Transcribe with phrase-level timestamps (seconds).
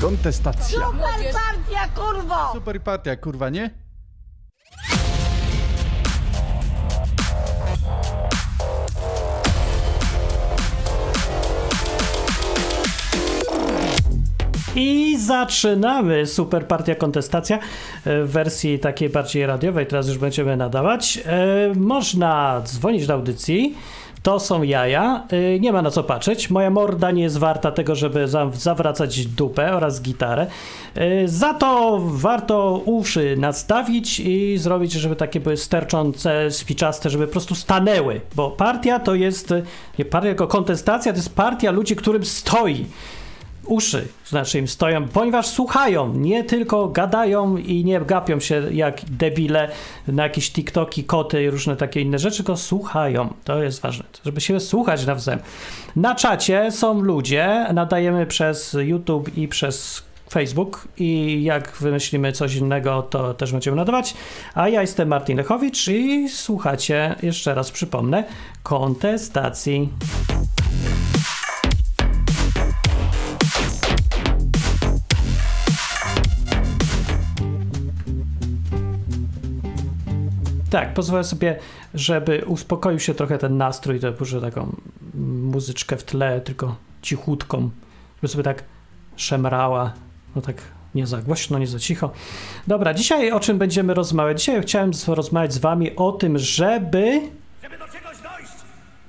[0.00, 0.78] Kontestacja.
[0.78, 2.52] Super partia, kurwo!
[2.52, 3.70] Super partia, kurwa, nie?
[14.76, 17.60] I zaczynamy Super Partia Kontestacja e,
[18.24, 19.86] w wersji takiej bardziej radiowej.
[19.86, 21.20] Teraz już będziemy nadawać.
[21.26, 23.74] E, Można dzwonić do audycji.
[24.22, 25.26] To są jaja.
[25.30, 26.50] E, Nie ma na co patrzeć.
[26.50, 30.46] Moja morda nie jest warta tego, żeby za- zawracać dupę oraz gitarę.
[30.94, 37.32] E, Za to warto uszy nadstawić i zrobić, żeby takie były sterczące, spiczaste, żeby po
[37.32, 38.20] prostu stanęły.
[38.34, 39.62] Bo partia to jest, e,
[39.98, 42.86] nie partia, tylko kontestacja to jest partia ludzi, którym stoi
[43.66, 49.68] uszy, znaczy im stoją, ponieważ słuchają, nie tylko gadają i nie gapią się jak debile
[50.08, 53.34] na jakieś TikToki, koty i różne takie inne rzeczy, tylko słuchają.
[53.44, 55.40] To jest ważne, żeby się słuchać nawzajem.
[55.96, 63.02] Na czacie są ludzie, nadajemy przez YouTube i przez Facebook i jak wymyślimy coś innego,
[63.02, 64.14] to też będziemy nadawać.
[64.54, 68.24] A ja jestem Martin Lechowicz i słuchacie, jeszcze raz przypomnę,
[68.62, 69.88] kontestacji.
[80.70, 81.58] Tak, pozwolę sobie,
[81.94, 84.76] żeby uspokoił się trochę ten nastrój, to puszczę taką
[85.14, 87.70] muzyczkę w tle, tylko cichutką,
[88.16, 88.64] żeby sobie tak
[89.16, 89.92] szemrała,
[90.36, 90.56] no tak
[90.94, 92.10] nie za głośno, nie za cicho.
[92.66, 94.40] Dobra, dzisiaj o czym będziemy rozmawiać?
[94.40, 97.20] Dzisiaj chciałem rozmawiać z wami o tym, żeby...
[97.62, 98.52] Żeby do czegoś dojść,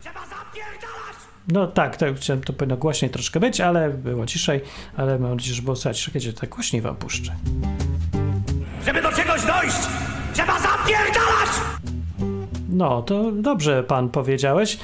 [0.02, 1.16] trzeba zapierdalać!
[1.48, 4.62] No tak, tak, chciałem to powinno głośniej troszkę być, ale było ciszej,
[4.98, 6.03] ale mam nadzieję, że było słychać.
[6.03, 7.36] Czekajcie, tak głośniej wam puszczę.
[8.86, 9.78] Żeby do czegoś dojść,
[10.34, 11.21] trzeba zapierdalać!
[12.82, 14.78] No, to dobrze pan powiedziałeś,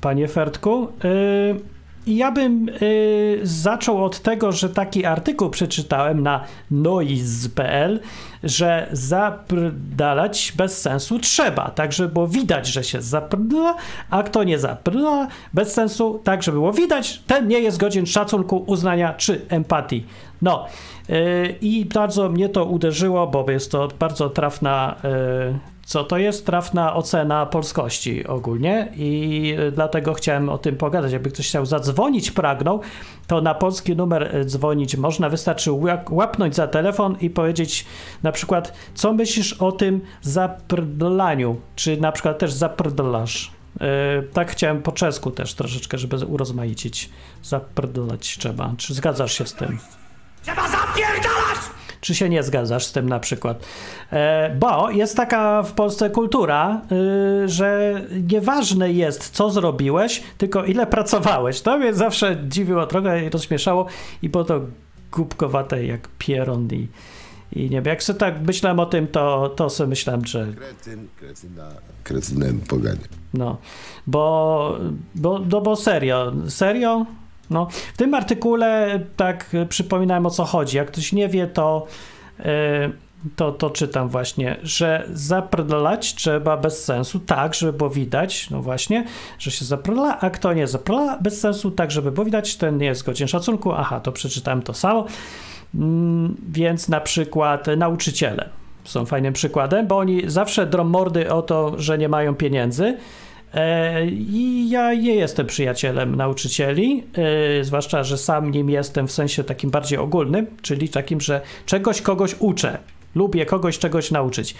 [0.00, 0.88] panie Fertku.
[1.04, 1.60] Yy,
[2.06, 8.00] ja bym yy, zaczął od tego, że taki artykuł przeczytałem na noise.pl,
[8.42, 13.76] że zaprdalać bez sensu trzeba, tak żeby było widać, że się zaprdala,
[14.10, 18.64] a kto nie zaprdala bez sensu, tak żeby było widać, ten nie jest godzien szacunku,
[18.66, 20.06] uznania czy empatii.
[20.42, 20.66] No
[21.08, 21.16] yy,
[21.60, 24.96] i bardzo mnie to uderzyło, bo jest to bardzo trafna
[25.84, 31.12] co to jest trafna ocena polskości ogólnie i y, dlatego chciałem o tym pogadać.
[31.12, 32.80] Jakby ktoś chciał zadzwonić, pragnął,
[33.26, 35.28] to na polski numer y, dzwonić można.
[35.28, 37.86] Wystarczy łap- łapnąć za telefon i powiedzieć
[38.22, 43.52] na przykład, co myślisz o tym zaprdlaniu, czy na przykład też zaprdlasz.
[43.80, 43.86] Yy,
[44.32, 47.10] tak chciałem po czesku też troszeczkę, żeby urozmaicić.
[47.42, 48.72] Zaprdlać trzeba.
[48.76, 49.78] Czy zgadzasz się z tym?
[50.42, 51.73] Trzeba zapierdalać!
[52.04, 53.66] Czy się nie zgadzasz z tym na przykład?
[54.12, 56.80] E, bo jest taka w Polsce kultura,
[57.44, 58.00] y, że
[58.32, 61.60] nieważne jest, co zrobiłeś, tylko ile pracowałeś.
[61.60, 63.86] To mnie zawsze dziwiło trochę i rozśmieszało
[64.22, 64.60] i było to
[65.12, 66.88] głupkowate jak pieron i,
[67.52, 67.84] i nie wiem.
[67.84, 71.68] Jak sobie tak myślałem o tym, to, to sobie myślałem, że Kretyn, kretyna,
[72.02, 73.00] kretynem poganie.
[73.34, 73.56] no,
[74.06, 74.78] bo,
[75.14, 77.06] bo, no bo serio, serio?
[77.50, 80.76] No, w tym artykule tak y, przypominałem o co chodzi.
[80.76, 81.86] Jak ktoś nie wie, to,
[82.40, 82.44] y,
[83.36, 89.04] to, to czytam właśnie, że zaprdalać trzeba bez sensu, tak, żeby było widać, no właśnie,
[89.38, 92.86] że się zaprdala, a kto nie zaprdala bez sensu, tak, żeby było widać, ten nie
[92.86, 93.72] jest godzien szacunku.
[93.72, 95.06] Aha, to przeczytałem to samo.
[95.74, 98.48] Mm, więc na przykład nauczyciele
[98.84, 102.96] są fajnym przykładem, bo oni zawsze drą mordy o to, że nie mają pieniędzy.
[103.54, 107.04] E, I ja nie jestem przyjacielem nauczycieli,
[107.60, 112.02] e, zwłaszcza, że sam nim jestem w sensie takim bardziej ogólnym, czyli takim, że czegoś
[112.02, 112.78] kogoś uczę.
[113.14, 114.54] Lubię kogoś czegoś nauczyć.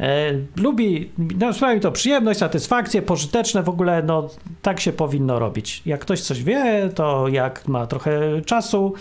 [0.00, 4.28] E, lubi, no, sprawia mi to przyjemność, satysfakcję, pożyteczne w ogóle, no
[4.62, 5.82] tak się powinno robić.
[5.86, 8.94] Jak ktoś coś wie, to jak ma trochę czasu,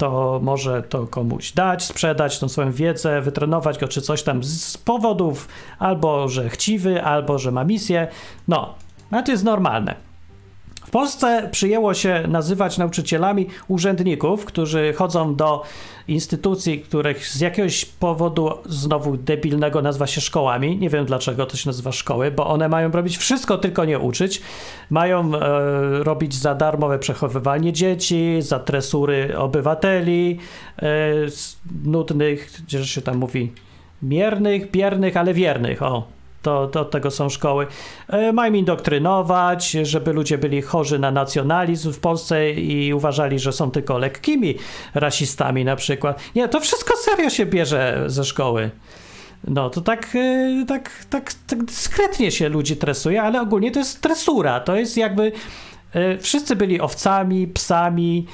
[0.00, 4.76] to może to komuś dać, sprzedać tą swoją wiedzę, wytrenować go czy coś tam z
[4.76, 8.08] powodów, albo że chciwy, albo że ma misję.
[8.48, 8.74] No,
[9.10, 10.09] a to jest normalne.
[10.86, 15.62] W Polsce przyjęło się nazywać nauczycielami urzędników, którzy chodzą do
[16.08, 20.78] instytucji, których z jakiegoś powodu znowu debilnego nazywa się szkołami.
[20.78, 24.42] Nie wiem dlaczego to się nazywa szkoły, bo one mają robić wszystko, tylko nie uczyć.
[24.90, 25.38] Mają e,
[26.04, 30.38] robić za darmowe przechowywanie dzieci, za tresury obywateli,
[30.82, 30.86] e,
[31.84, 33.52] nudnych, gdzie się tam mówi,
[34.02, 35.82] miernych, biernych, ale wiernych.
[35.82, 37.66] O, to, to od tego są szkoły.
[38.08, 43.70] E, Mają indoktrynować, żeby ludzie byli chorzy na nacjonalizm w Polsce i uważali, że są
[43.70, 44.54] tylko lekkimi
[44.94, 46.20] rasistami na przykład.
[46.34, 48.70] Nie, to wszystko serio się bierze ze szkoły.
[49.48, 54.00] No to tak, e, tak, tak, tak dyskretnie się ludzi tresuje, ale ogólnie to jest
[54.00, 54.60] tresura.
[54.60, 55.32] To jest jakby
[55.92, 58.26] e, wszyscy byli owcami, psami,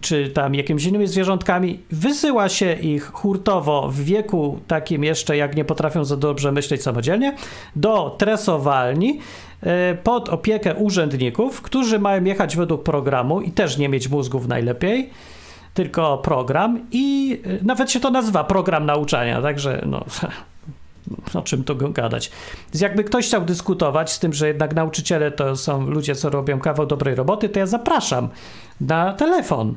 [0.00, 5.64] czy tam jakimiś innymi zwierzątkami, wysyła się ich hurtowo w wieku takim jeszcze, jak nie
[5.64, 7.36] potrafią za dobrze myśleć samodzielnie,
[7.76, 9.20] do tresowalni
[9.62, 15.10] e, pod opiekę urzędników, którzy mają jechać według programu i też nie mieć mózgów najlepiej,
[15.74, 20.04] tylko program i e, nawet się to nazywa program nauczania, także no
[21.34, 22.30] o czym tu gadać.
[22.72, 26.60] Więc jakby ktoś chciał dyskutować z tym, że jednak nauczyciele to są ludzie, co robią
[26.60, 28.28] kawał dobrej roboty, to ja zapraszam
[28.80, 29.74] na telefon.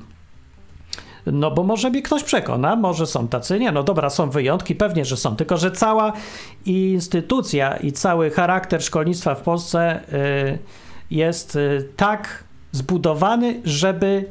[1.25, 5.05] No bo może mnie ktoś przekona, może są tacy, nie, no dobra, są wyjątki, pewnie,
[5.05, 6.13] że są, tylko że cała
[6.65, 10.59] instytucja i cały charakter szkolnictwa w Polsce y,
[11.11, 14.25] jest y, tak zbudowany, żeby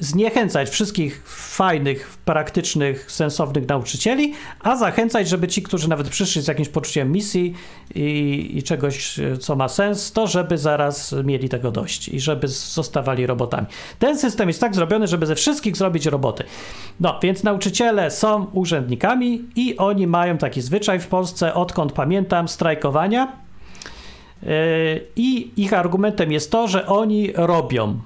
[0.00, 6.68] zniechęcać wszystkich fajnych, praktycznych, sensownych nauczycieli, a zachęcać, żeby ci, którzy nawet przyszli z jakimś
[6.68, 7.54] poczuciem misji
[7.94, 13.26] i, i czegoś, co ma sens, to żeby zaraz mieli tego dość i żeby zostawali
[13.26, 13.66] robotami.
[13.98, 16.44] Ten system jest tak zrobiony, żeby ze wszystkich zrobić roboty.
[17.00, 23.32] No, więc nauczyciele są urzędnikami i oni mają taki zwyczaj w Polsce, odkąd pamiętam, strajkowania.
[24.42, 24.50] Yy,
[25.16, 28.00] I ich argumentem jest to, że oni robią.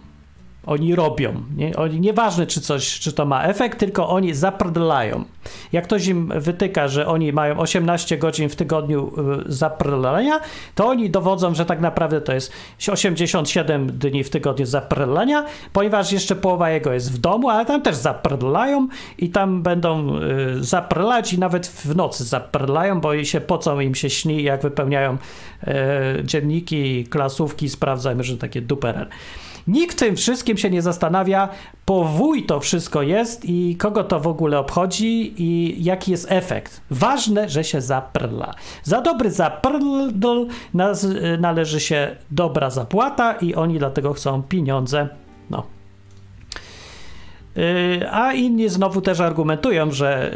[0.66, 1.42] Oni robią.
[1.56, 1.76] Nie?
[1.76, 5.24] Oni, nieważne, czy coś, czy to ma efekt, tylko oni zaprdlają.
[5.72, 9.12] Jak ktoś im wytyka, że oni mają 18 godzin w tygodniu
[9.48, 10.40] y, zaprdlania,
[10.74, 12.52] to oni dowodzą, że tak naprawdę to jest
[12.88, 17.96] 87 dni w tygodniu zaprdlania, ponieważ jeszcze połowa jego jest w domu, ale tam też
[17.96, 18.88] zaprdlają
[19.18, 24.10] i tam będą y, zaprdlać i nawet w nocy zaprdlają, bo się pocą, im się
[24.10, 25.16] śni, jak wypełniają
[25.62, 29.06] y, dzienniki, klasówki, sprawdzają, że takie duperel.
[29.66, 31.48] Nikt tym wszystkim się nie zastanawia,
[31.84, 36.80] powój to wszystko jest i kogo to w ogóle obchodzi i jaki jest efekt.
[36.90, 38.54] Ważne, że się zaprla.
[38.82, 40.46] Za dobry zaprldl
[41.38, 45.08] należy się dobra zapłata i oni dlatego chcą pieniądze.
[45.50, 45.66] No.
[47.56, 50.34] Yy, a inni znowu też argumentują, że,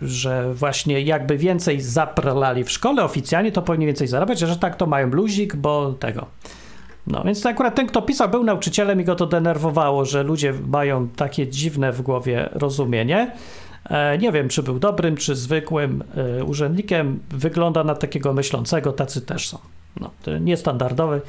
[0.00, 4.76] yy, że właśnie jakby więcej zaprlali w szkole oficjalnie, to powinni więcej zarabiać, że tak
[4.76, 6.26] to mają luzik, bo tego.
[7.10, 11.08] No więc akurat ten, kto pisał, był nauczycielem i go to denerwowało, że ludzie mają
[11.08, 13.32] takie dziwne w głowie rozumienie.
[13.84, 16.04] E, nie wiem, czy był dobrym, czy zwykłym
[16.40, 17.20] e, urzędnikiem.
[17.30, 19.58] Wygląda na takiego myślącego, tacy też są.
[20.00, 20.10] No,
[20.40, 21.20] niestandardowy.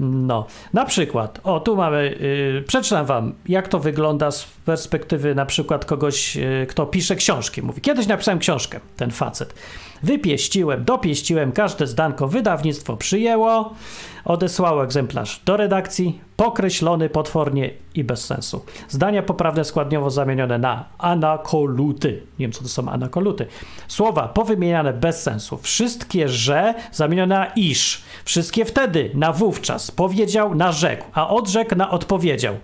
[0.00, 2.16] No, na przykład, o tu mamy,
[2.54, 7.62] yy, przeczytam wam, jak to wygląda z perspektywy na przykład kogoś, yy, kto pisze książki.
[7.62, 9.54] Mówi, kiedyś napisałem książkę, ten facet.
[10.02, 13.74] Wypieściłem, dopieściłem, każde zdanko wydawnictwo przyjęło,
[14.24, 18.64] odesłało egzemplarz do redakcji, pokreślony potwornie i bez sensu.
[18.88, 22.22] Zdania poprawne składniowo zamienione na anakoluty.
[22.38, 23.46] Nie wiem, co to są anakoluty.
[23.88, 25.58] Słowa powymieniane bez sensu.
[25.58, 28.02] Wszystkie że zamienione na iż.
[28.24, 29.90] Wszystkie wtedy na wówczas.
[29.90, 32.54] Powiedział na rzekł, a odrzekł na odpowiedział.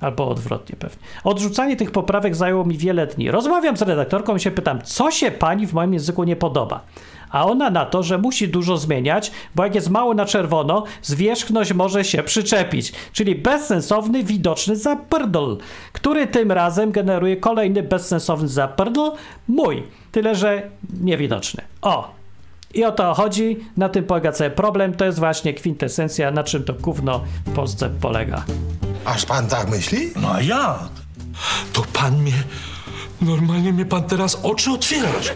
[0.00, 0.98] Albo odwrotnie pewnie.
[1.24, 3.30] Odrzucanie tych poprawek zajęło mi wiele dni.
[3.30, 6.80] Rozmawiam z redaktorką i się pytam, co się pani w moim języku nie podoba?
[7.30, 11.72] A ona na to, że musi dużo zmieniać, bo jak jest mało na czerwono, zwierzchność
[11.72, 12.92] może się przyczepić.
[13.12, 15.58] Czyli bezsensowny, widoczny zaprdol,
[15.92, 19.12] który tym razem generuje kolejny bezsensowny zaprdol,
[19.48, 19.82] mój.
[20.12, 21.62] Tyle, że niewidoczny.
[21.82, 22.21] O,
[22.74, 26.64] i o to chodzi, na tym polega cały problem, to jest właśnie kwintesencja, na czym
[26.64, 28.44] to gówno w Polsce polega.
[29.04, 30.10] Aż pan tak myśli?
[30.22, 30.88] No a jak?
[31.72, 32.42] To pan mnie.
[33.22, 35.32] Normalnie mnie pan teraz oczy otwierasz.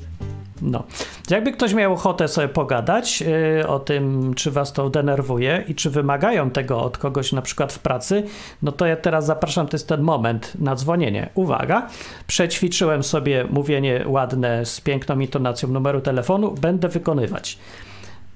[0.62, 0.84] No.
[1.30, 5.90] Jakby ktoś miał ochotę sobie pogadać yy, o tym, czy was to denerwuje i czy
[5.90, 8.22] wymagają tego od kogoś na przykład w pracy,
[8.62, 11.28] no to ja teraz zapraszam, to jest ten moment na dzwonienie.
[11.34, 11.88] Uwaga,
[12.26, 17.58] przećwiczyłem sobie mówienie ładne z piękną intonacją numeru telefonu, będę wykonywać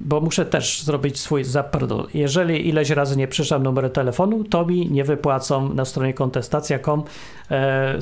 [0.01, 2.07] bo muszę też zrobić swój zaprdol.
[2.15, 7.05] Jeżeli ileś razy nie przyszłam numer telefonu, to mi nie wypłacą na stronie kontestacja.com
[7.51, 7.99] e,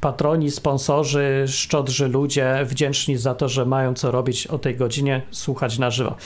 [0.00, 5.78] patroni, sponsorzy, szczodrzy ludzie wdzięczni za to, że mają co robić o tej godzinie, słuchać
[5.78, 6.16] na żywo.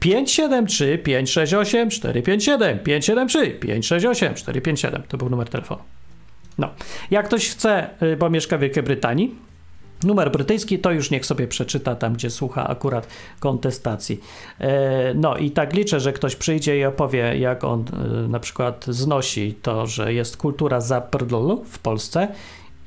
[0.00, 5.80] 573 568 457 573 568 457 to był numer telefonu.
[6.58, 6.70] No,
[7.10, 9.34] jak ktoś chce, y, bo mieszka w Wielkiej Brytanii,
[10.04, 13.06] Numer brytyjski to już niech sobie przeczyta tam, gdzie słucha akurat
[13.40, 14.20] kontestacji.
[14.60, 17.84] E, no i tak liczę, że ktoś przyjdzie i opowie, jak on
[18.24, 22.28] e, na przykład znosi to, że jest kultura zaprdlu w Polsce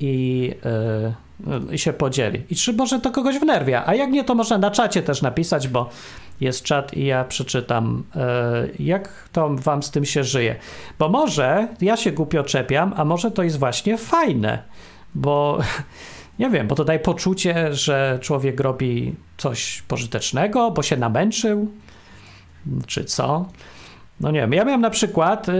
[0.00, 2.42] i, e, i się podzieli.
[2.50, 5.68] I czy może to kogoś wnerwia, a jak nie, to można na czacie też napisać,
[5.68, 5.90] bo
[6.40, 8.04] jest czat i ja przeczytam,
[8.78, 10.56] jak to wam z tym się żyje.
[10.98, 14.62] Bo może ja się głupio czepiam, a może to jest właśnie fajne,
[15.14, 15.58] bo
[16.38, 21.68] Nie wiem, bo to daje poczucie, że człowiek robi coś pożytecznego, bo się namęczył,
[22.86, 23.46] czy co.
[24.20, 25.52] No nie wiem, ja miałem na przykład y,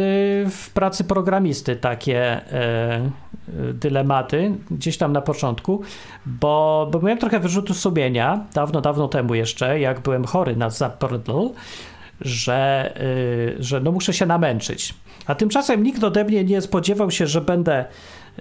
[0.51, 5.83] w pracy programisty takie y, y, dylematy gdzieś tam na początku,
[6.27, 11.51] bo, bo miałem trochę wyrzutu sumienia, dawno, dawno temu jeszcze, jak byłem chory na zapordol,
[12.21, 12.93] że,
[13.59, 14.95] że no muszę się namęczyć.
[15.27, 17.85] A tymczasem nikt ode mnie nie spodziewał się, że będę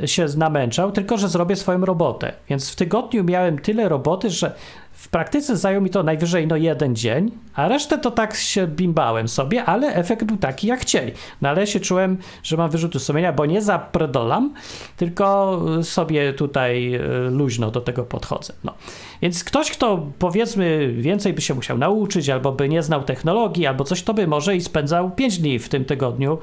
[0.05, 2.33] się namęczał, tylko że zrobię swoją robotę.
[2.49, 4.55] Więc w tygodniu miałem tyle roboty, że
[4.97, 9.27] w praktyce zajął mi to najwyżej no jeden dzień, a resztę to tak się bimbałem
[9.27, 11.11] sobie, ale efekt był taki jak chcieli.
[11.41, 14.53] No ale się czułem, że mam wyrzuty sumienia, bo nie zapredolam,
[14.97, 18.53] tylko sobie tutaj e, luźno do tego podchodzę.
[18.63, 18.73] No.
[19.21, 23.83] Więc ktoś, kto powiedzmy więcej by się musiał nauczyć, albo by nie znał technologii, albo
[23.83, 26.37] coś, to by może i spędzał 5 dni w tym tygodniu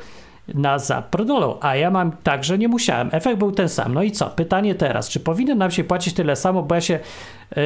[0.54, 3.08] na zaprodolą, a ja mam tak, że nie musiałem.
[3.12, 3.94] Efekt był ten sam.
[3.94, 4.26] No i co?
[4.26, 6.98] Pytanie teraz, czy powinno nam się płacić tyle samo, bo ja się
[7.56, 7.62] yy,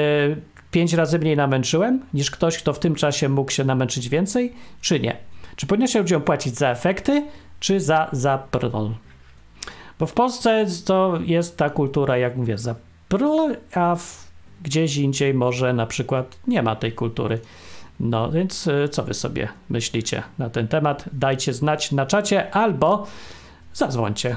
[0.71, 5.01] pięć razy mniej namęczyłem, niż ktoś, kto w tym czasie mógł się namęczyć więcej, czy
[5.01, 5.17] nie?
[5.57, 7.27] Czy powinno się ludziom płacić za efekty,
[7.61, 8.91] czy za zaprodol?
[9.99, 14.29] Bo w Polsce to jest ta kultura, jak mówię, zaprodol, a w,
[14.63, 17.39] gdzieś indziej może na przykład nie ma tej kultury.
[18.01, 21.05] No więc y, co wy sobie myślicie na ten temat?
[21.13, 23.07] Dajcie znać na czacie albo
[23.73, 24.37] zadzwońcie.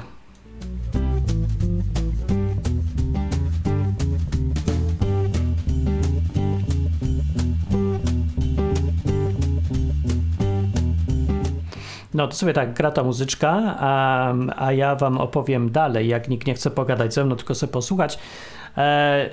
[12.14, 16.46] No to sobie tak, gra ta muzyczka, a, a ja wam opowiem dalej, jak nikt
[16.46, 18.18] nie chce pogadać ze mną, tylko sobie posłuchać.
[18.76, 19.30] E,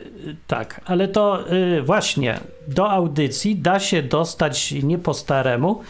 [0.47, 5.81] tak, ale to y, właśnie do audycji da się dostać nie po staremu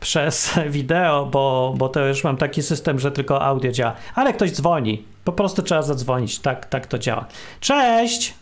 [0.00, 3.94] przez wideo, bo, bo to już mam taki system, że tylko audio działa.
[4.14, 7.26] Ale ktoś dzwoni, po prostu trzeba zadzwonić, tak, tak to działa.
[7.60, 8.34] Cześć!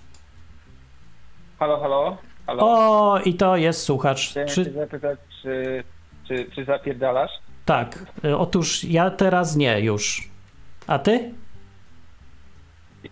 [1.58, 2.16] Halo, halo?
[2.46, 2.62] Halo?
[2.62, 4.30] O, i to jest słuchacz.
[4.30, 5.84] Chciałem Czy, zapytać, czy,
[6.28, 7.30] czy, czy zapierdalasz?
[7.66, 10.28] Tak, y, otóż ja teraz nie już.
[10.86, 11.34] A ty?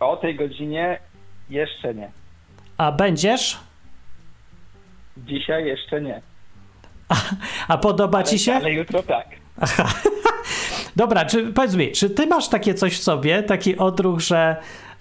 [0.00, 0.99] O tej godzinie
[1.50, 2.11] jeszcze nie.
[2.78, 3.58] A będziesz?
[5.16, 6.23] Dzisiaj jeszcze nie.
[7.68, 8.54] A podoba Ale, ci się?
[8.54, 9.26] ale jutro tak.
[10.96, 14.56] Dobra, czy powiedz mi, czy ty masz takie coś w sobie, taki odruch, że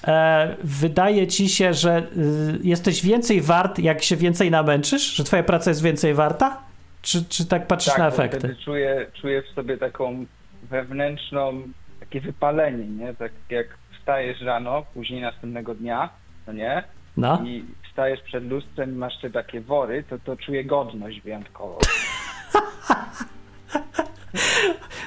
[0.08, 5.14] e, wydaje ci się, że y, jesteś więcej wart, jak się więcej namęczysz?
[5.16, 6.73] Że twoja praca jest więcej warta?
[7.04, 8.40] Czy, czy tak patrzysz tak, na efekty?
[8.40, 10.26] Wtedy czuję, czuję w sobie taką
[10.64, 11.64] wewnętrzną,
[12.00, 13.14] takie wypalenie, nie?
[13.14, 13.68] Tak jak
[14.00, 16.10] wstajesz rano, później następnego dnia,
[16.48, 16.84] no nie?
[17.18, 17.44] No.
[17.46, 21.80] I stajesz przed lustrem i masz te takie wory, to, to czuję godność wyjątkowo.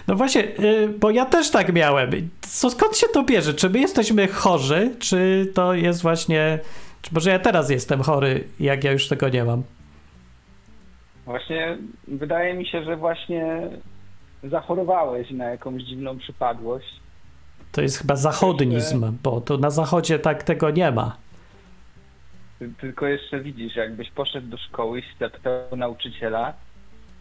[0.08, 2.10] No właśnie, y, bo ja też tak miałem.
[2.40, 3.54] Co, skąd się to bierze?
[3.54, 6.58] Czy my jesteśmy chorzy, czy to jest właśnie...
[7.02, 9.62] Czy może ja teraz jestem chory, jak ja już tego nie mam?
[11.26, 11.78] Właśnie
[12.08, 13.68] wydaje mi się, że właśnie
[14.44, 16.86] zachorowałeś na jakąś dziwną przypadłość.
[17.72, 21.16] To jest chyba zachodnizm, bo to na zachodzie tak tego nie ma.
[22.58, 26.52] Ty- Tylko jeszcze widzisz, jakbyś poszedł do szkoły i zapytał nauczyciela,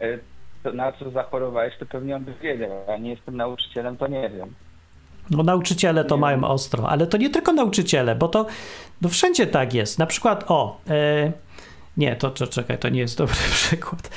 [0.01, 0.17] e,
[0.63, 2.69] to na co zachorowałeś, to pewnie on by wiedział.
[2.87, 4.53] Ja nie jestem nauczycielem, to nie wiem.
[5.31, 6.21] No nauczyciele to Nie.
[6.21, 8.45] mają ostro, ale to nie tylko nauczyciele, bo to
[9.01, 9.99] no wszędzie tak jest.
[9.99, 11.31] Na przykład, o, e,
[11.97, 14.09] nie, to, czekaj, to nie jest dobry przykład.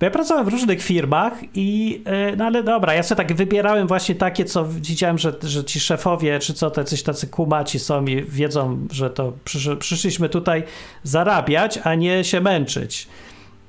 [0.00, 3.86] Bo ja pracowałem w różnych firmach i, e, no ale dobra, ja sobie tak wybierałem
[3.86, 8.22] właśnie takie, co widziałem, że, że ci szefowie, czy co, tacy, tacy kumaci są i
[8.22, 10.62] wiedzą, że to przysz, przyszliśmy tutaj
[11.02, 13.08] zarabiać, a nie się męczyć.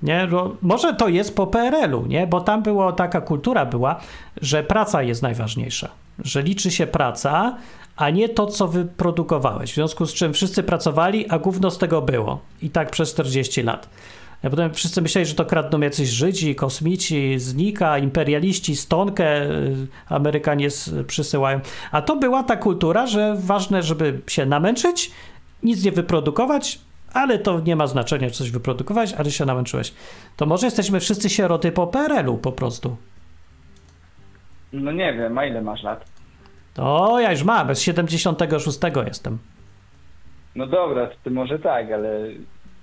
[0.04, 0.28] Nie?
[0.28, 2.28] Bo może to jest po PRL-u, nie?
[2.28, 4.00] Bo tam była taka kultura była,
[4.42, 5.90] że praca jest najważniejsza.
[6.20, 7.58] Że liczy się praca,
[7.96, 9.72] a nie to, co wyprodukowałeś.
[9.72, 12.40] W związku z czym wszyscy pracowali, a gówno z tego było.
[12.62, 13.90] I tak przez 40 lat.
[14.44, 20.68] A potem wszyscy myśleli, że to kradną jacyś Żydzi, kosmici, znika, imperialiści, stonkę y, Amerykanie
[21.08, 21.60] przysyłają.
[21.92, 25.12] A to była ta kultura, że ważne, żeby się namęczyć,
[25.64, 26.80] nic nie wyprodukować,
[27.14, 29.94] ale to nie ma znaczenia, czy coś wyprodukowałeś, ale się namęczyłeś.
[30.38, 32.98] To może jesteśmy wszyscy sieroty po PRL-u po prostu.
[34.74, 36.15] No nie wiem, a ile masz lat?
[36.78, 39.38] O, ja już mam, z 76 jestem.
[40.56, 42.20] No dobra, to ty może tak, ale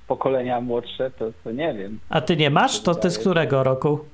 [0.06, 2.00] pokolenia młodsze to, to nie wiem.
[2.08, 2.80] A ty nie masz?
[2.80, 4.04] To ty z którego roku?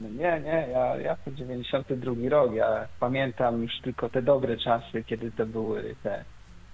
[0.00, 5.04] No nie, nie, ja, ja to 92 rok, ja pamiętam już tylko te dobre czasy,
[5.06, 6.24] kiedy to były te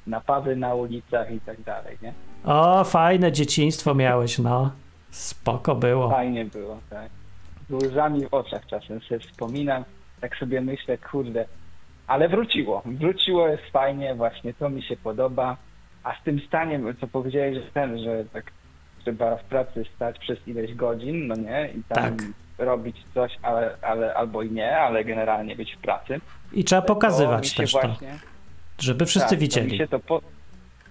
[0.07, 2.13] napady na ulicach i tak dalej, nie?
[2.45, 4.71] O, fajne dzieciństwo miałeś, no.
[5.11, 6.11] Spoko było.
[6.11, 7.11] Fajnie było, tak.
[7.71, 9.85] Z łzami w oczach czasem sobie wspominam,
[10.21, 11.45] tak sobie myślę, kurde,
[12.07, 12.83] ale wróciło.
[12.87, 15.57] Wróciło, jest fajnie, właśnie to mi się podoba.
[16.05, 18.45] A z tym staniem, co powiedziałeś, że ten, że tak
[19.03, 21.69] trzeba w pracy stać przez ileś godzin, no nie?
[21.77, 22.27] I tam Tak.
[22.59, 26.21] robić coś, ale, ale albo i nie, ale generalnie być w pracy.
[26.53, 28.19] I trzeba To pokazywać się też to, właśnie,
[28.79, 29.79] żeby wszyscy tak, To mi widzieli.
[29.79, 30.21] się to po,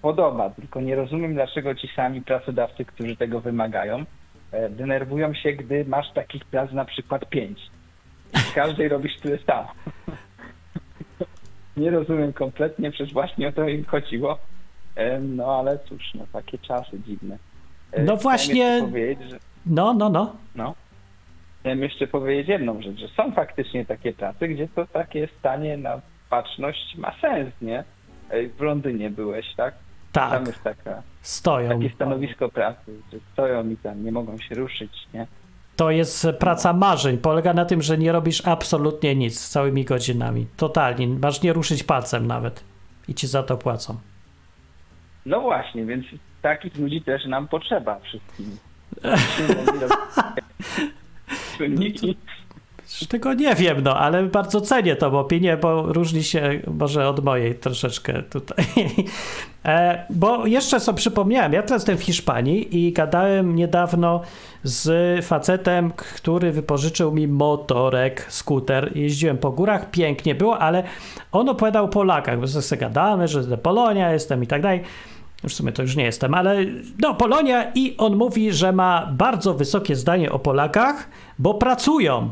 [0.02, 4.06] podoba, tylko nie rozumiem, dlaczego ci sami pracodawcy, którzy tego wymagają,
[4.52, 7.60] e, denerwują się, gdy masz takich prac na przykład pięć.
[8.34, 9.68] I w każdej robisz tyle samo.
[11.78, 14.38] Nie rozumiem kompletnie, przecież właśnie o to im chodziło.
[14.96, 17.38] E, No ale cóż, no takie czasy dziwne.
[17.92, 18.80] E, No właśnie-
[19.30, 20.36] że No, no, no.
[20.56, 20.76] no.
[21.60, 26.02] Chciałem jeszcze powiedzieć jedną rzecz, że są faktycznie takie prace, gdzie to takie stanie na
[26.30, 27.84] baczność ma sens, nie?
[28.32, 29.74] Ej, W Londynie byłeś, tak?
[30.12, 31.70] Tam Tak, jest taka, stoją.
[31.70, 35.28] takie stanowisko pracy, że stoją i tam nie mogą się ruszyć, nie?
[35.76, 37.18] To jest praca marzeń.
[37.18, 40.48] Polega na tym, że nie robisz absolutnie nic całymi godzinami.
[40.58, 41.08] Totalnie.
[41.08, 42.64] Masz nie ruszyć palcem nawet.
[43.08, 43.98] I ci za to płacą.
[45.26, 46.06] No właśnie, więc
[46.42, 48.58] takich ludzi też nam potrzeba wszystkim.
[53.10, 57.56] Tego nie wiem, no, ale bardzo cenię tą opinię, bo różni się może od mojej
[57.56, 58.66] troszeczkę tutaj.
[59.66, 64.22] E, bo jeszcze sobie przypomniałem, ja teraz jestem w Hiszpanii i gadałem niedawno
[64.64, 68.98] z facetem, który wypożyczył mi motorek, skuter.
[68.98, 70.84] Jeździłem po górach, pięknie było, ale
[71.32, 74.82] on opowiadał o Polakach, bo sobie gadamy, że z Polonia jestem i tak dalej.
[75.44, 76.58] Już w sumie to już nie jestem, ale
[77.00, 81.10] no, Polonia i on mówi, że ma bardzo wysokie zdanie o Polakach,
[81.40, 82.32] bo pracują.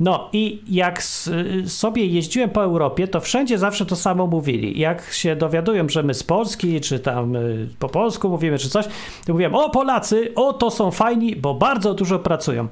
[0.00, 1.30] No i jak s-
[1.66, 4.78] sobie jeździłem po Europie, to wszędzie zawsze to samo mówili.
[4.80, 8.84] Jak się dowiadują, że my z Polski, czy tam y, po polsku mówimy, czy coś,
[9.26, 12.68] to mówią, o Polacy, o to są fajni, bo bardzo dużo pracują.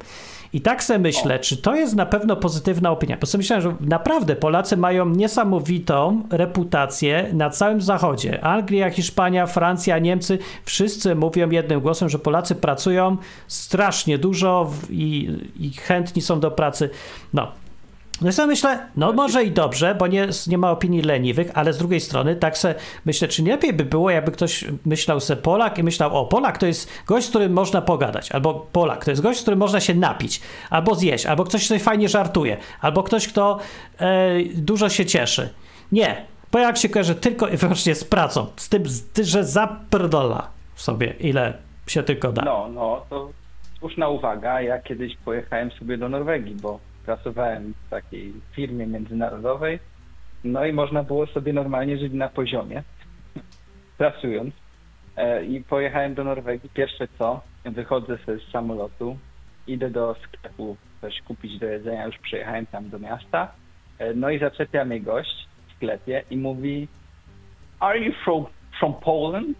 [0.54, 3.16] I tak sobie myślę, czy to jest na pewno pozytywna opinia.
[3.20, 8.44] Bo sobie myślałem, że naprawdę Polacy mają niesamowitą reputację na całym zachodzie.
[8.44, 13.16] Anglia, Hiszpania, Francja, Niemcy, wszyscy mówią jednym głosem, że Polacy pracują
[13.48, 15.30] strasznie dużo i,
[15.60, 16.90] i chętni są do pracy.
[17.32, 17.63] No.
[18.20, 21.78] No sobie myślę, no może i dobrze, bo nie, nie ma opinii leniwych, ale z
[21.78, 25.78] drugiej strony tak se myślę, czy nie lepiej by było, jakby ktoś myślał se Polak
[25.78, 29.22] i myślał, o Polak to jest gość, z którym można pogadać, albo Polak to jest
[29.22, 33.28] gość, z którym można się napić, albo zjeść, albo ktoś, kto fajnie żartuje, albo ktoś,
[33.28, 33.58] kto
[33.98, 35.48] e, dużo się cieszy.
[35.92, 40.48] Nie, Polak się kojarzy tylko i wyłącznie z pracą, z tym, z, tym, że zaprdola
[40.74, 41.54] sobie ile
[41.86, 42.42] się tylko da.
[42.42, 43.30] No, no, to
[43.78, 44.60] słuszna uwaga.
[44.60, 49.78] Ja kiedyś pojechałem sobie do Norwegii, bo pracowałem w takiej firmie międzynarodowej.
[50.44, 52.82] No i można było sobie normalnie żyć na poziomie,
[53.98, 54.54] pracując.
[55.16, 56.70] E, I pojechałem do Norwegii.
[56.74, 59.18] Pierwsze co, wychodzę z samolotu,
[59.66, 63.52] idę do sklepu coś kupić do jedzenia, już przyjechałem tam do miasta.
[63.98, 66.88] E, No i zaczepia mnie gość w sklepie i mówi
[67.80, 68.46] Are you from,
[68.78, 69.58] from Poland?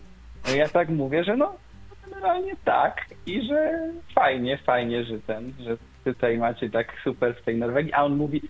[0.49, 1.57] No ja tak mówię, że no
[2.05, 7.57] generalnie tak i że fajnie, fajnie, że ten, że tutaj macie tak super w tej
[7.59, 8.43] Norwegii, a on mówi,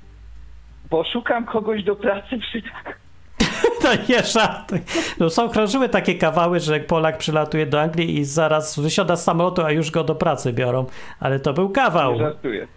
[0.91, 2.99] bo szukam kogoś do pracy przy tak.
[3.83, 4.81] To nie żartuj.
[5.21, 9.63] No są krążyły takie kawały, że Polak przylatuje do Anglii i zaraz wysiada z samolotu,
[9.65, 10.87] a już go do pracy biorą.
[11.21, 12.13] Ale to był kawał.
[12.13, 12.69] Nie żartuję.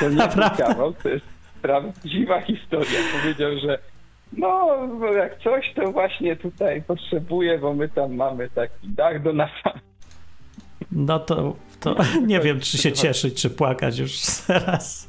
[0.00, 0.64] To nie Naprawdę?
[0.64, 1.26] kawał, to jest
[1.62, 2.98] prawdziwa historia.
[3.20, 3.78] Powiedział, że
[4.32, 4.68] no,
[5.16, 9.50] jak coś, to właśnie tutaj potrzebuję, bo my tam mamy taki dach do nas.
[10.92, 15.08] No to, to nie wiem, czy się cieszyć, czy płakać już teraz.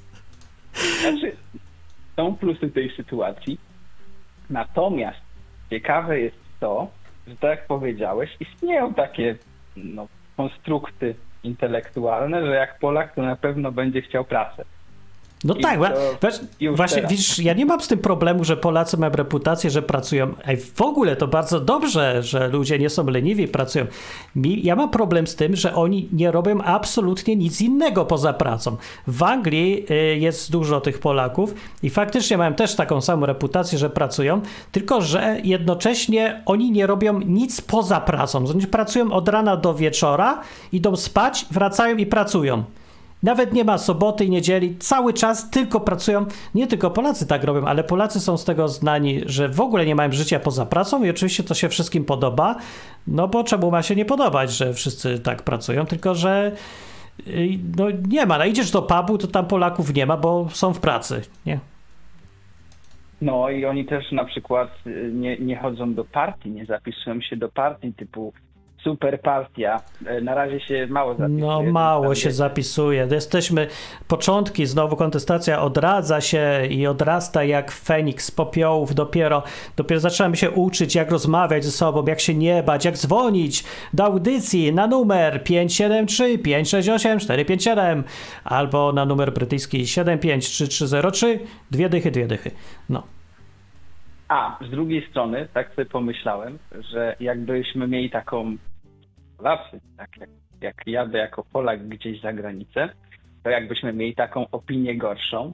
[1.01, 1.35] Znaczy,
[2.15, 3.59] są plusy tej sytuacji.
[4.49, 5.19] Natomiast
[5.69, 6.87] ciekawe jest to,
[7.27, 9.35] że tak jak powiedziałeś, istnieją takie
[9.75, 14.65] no, konstrukty intelektualne, że jak Polak, to na pewno będzie chciał pracę.
[15.43, 16.39] No I tak, to- wiesz,
[16.75, 17.11] właśnie teraz.
[17.11, 20.33] widzisz, ja nie mam z tym problemu, że Polacy mają reputację, że pracują.
[20.47, 23.85] Ej, w ogóle to bardzo dobrze, że ludzie nie są leniwi, pracują.
[24.35, 28.77] Mi, ja mam problem z tym, że oni nie robią absolutnie nic innego poza pracą.
[29.07, 33.89] W Anglii y, jest dużo tych Polaków i faktycznie mają też taką samą reputację, że
[33.89, 38.45] pracują, tylko że jednocześnie oni nie robią nic poza pracą.
[38.47, 42.63] Oni pracują od rana do wieczora, idą spać, wracają i pracują.
[43.23, 46.25] Nawet nie ma soboty i niedzieli, cały czas tylko pracują.
[46.55, 49.95] Nie tylko Polacy tak robią, ale Polacy są z tego znani, że w ogóle nie
[49.95, 52.55] mają życia poza pracą i oczywiście to się wszystkim podoba.
[53.07, 56.51] No bo czemu ma się nie podobać, że wszyscy tak pracują, tylko że
[57.27, 58.37] y, no nie ma.
[58.37, 61.59] No idziesz do pubu, to tam Polaków nie ma, bo są w pracy, nie?
[63.21, 67.35] No i oni też na przykład y, nie, nie chodzą do partii, nie zapisują się
[67.37, 68.33] do partii typu
[68.83, 69.81] super partia.
[70.05, 71.41] E, Na razie się mało zapisuje.
[71.41, 73.07] No mało się zapisuje.
[73.11, 73.67] Jesteśmy,
[74.07, 79.43] początki, znowu kontestacja odradza się i odrasta jak Feniks z popiołów dopiero.
[79.75, 83.63] Dopiero zaczynamy się uczyć, jak rozmawiać ze sobą, jak się nie bać, jak dzwonić
[83.93, 88.03] do audycji na numer 573 568 457
[88.43, 91.39] albo na numer brytyjski 753303
[91.71, 92.51] dwie dychy, dwie dychy.
[92.89, 93.03] No.
[94.27, 96.59] A, z drugiej strony, tak sobie pomyślałem,
[96.91, 98.57] że jakbyśmy mieli taką
[99.41, 100.29] Polacy, tak jak,
[100.61, 102.89] jak jadę jako Polak gdzieś za granicę,
[103.43, 105.53] to jakbyśmy mieli taką opinię gorszą,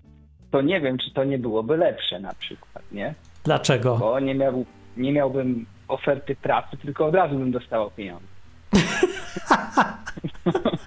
[0.52, 3.14] to nie wiem, czy to nie byłoby lepsze na przykład, nie?
[3.44, 3.98] Dlaczego?
[3.98, 4.66] Bo nie, miał,
[4.98, 8.28] nie miałbym oferty pracy, tylko od razu bym dostał pieniądze.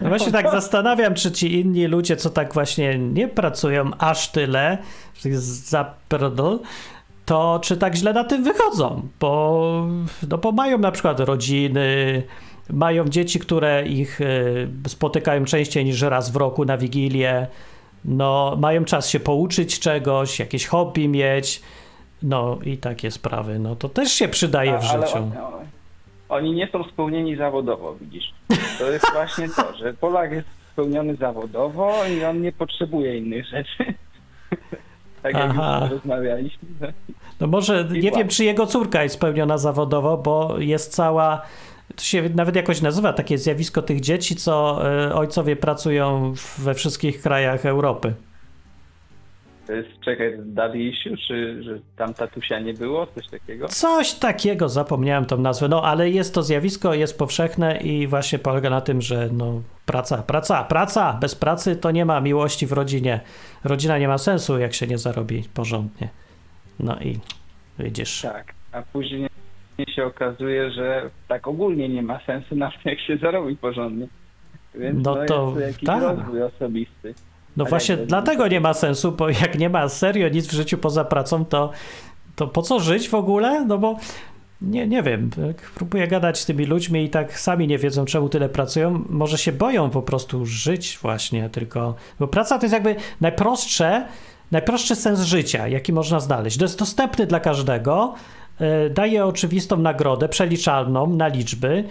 [0.00, 4.78] No właśnie tak zastanawiam, czy ci inni ludzie, co tak właśnie nie pracują aż tyle,
[5.20, 6.60] że jest zaperdol,
[7.28, 9.02] to czy tak źle na tym wychodzą?
[9.20, 9.86] Bo,
[10.30, 12.22] no bo mają na przykład rodziny,
[12.70, 17.46] mają dzieci, które ich y, spotykają częściej niż raz w roku na Wigilię,
[18.04, 21.62] no mają czas się pouczyć czegoś, jakieś hobby mieć,
[22.22, 25.18] no i takie sprawy, no to też się przydaje w A- ale życiu.
[25.18, 25.32] on-
[26.28, 28.32] Oni nie są spełnieni zawodowo, widzisz.
[28.78, 33.94] To jest właśnie to, że Polak jest spełniony zawodowo i on nie potrzebuje innych rzeczy.
[35.32, 35.80] Tak jak Aha.
[35.82, 36.68] już rozmawialiśmy.
[37.40, 41.42] No może, I nie wiem, czy jego córka jest spełniona zawodowo, bo jest cała,
[41.96, 47.22] to się nawet jakoś nazywa, takie zjawisko tych dzieci, co y, ojcowie pracują we wszystkich
[47.22, 48.14] krajach Europy.
[49.68, 53.68] To jest, czekaj, daddy issue, czy że tam tatusia nie było, coś takiego?
[53.68, 58.70] Coś takiego, zapomniałem tą nazwę, no ale jest to zjawisko, jest powszechne i właśnie polega
[58.70, 63.20] na tym, że no praca, praca, praca, bez pracy to nie ma miłości w rodzinie.
[63.64, 66.08] Rodzina nie ma sensu, jak się nie zarobi porządnie.
[66.80, 67.18] No i
[67.78, 68.22] widzisz.
[68.22, 69.28] Tak, a później
[69.94, 74.08] się okazuje, że tak ogólnie nie ma sensu nawet jak się zarobi porządnie.
[74.74, 76.02] Więc No no to jest jakiś tak.
[76.02, 77.14] rozwój osobisty.
[77.58, 81.04] No właśnie dlatego nie ma sensu, bo jak nie ma serio nic w życiu poza
[81.04, 81.70] pracą, to,
[82.36, 83.64] to po co żyć w ogóle?
[83.64, 83.96] No bo
[84.62, 85.30] nie, nie wiem,
[85.74, 89.04] próbuję gadać z tymi ludźmi i tak sami nie wiedzą, czemu tyle pracują.
[89.08, 91.94] Może się boją po prostu żyć właśnie, tylko...
[92.20, 94.06] Bo praca to jest jakby najprostsze,
[94.50, 96.58] najprostszy sens życia, jaki można znaleźć.
[96.58, 98.14] To jest dostępny dla każdego,
[98.86, 101.84] y, daje oczywistą nagrodę, przeliczalną na liczby,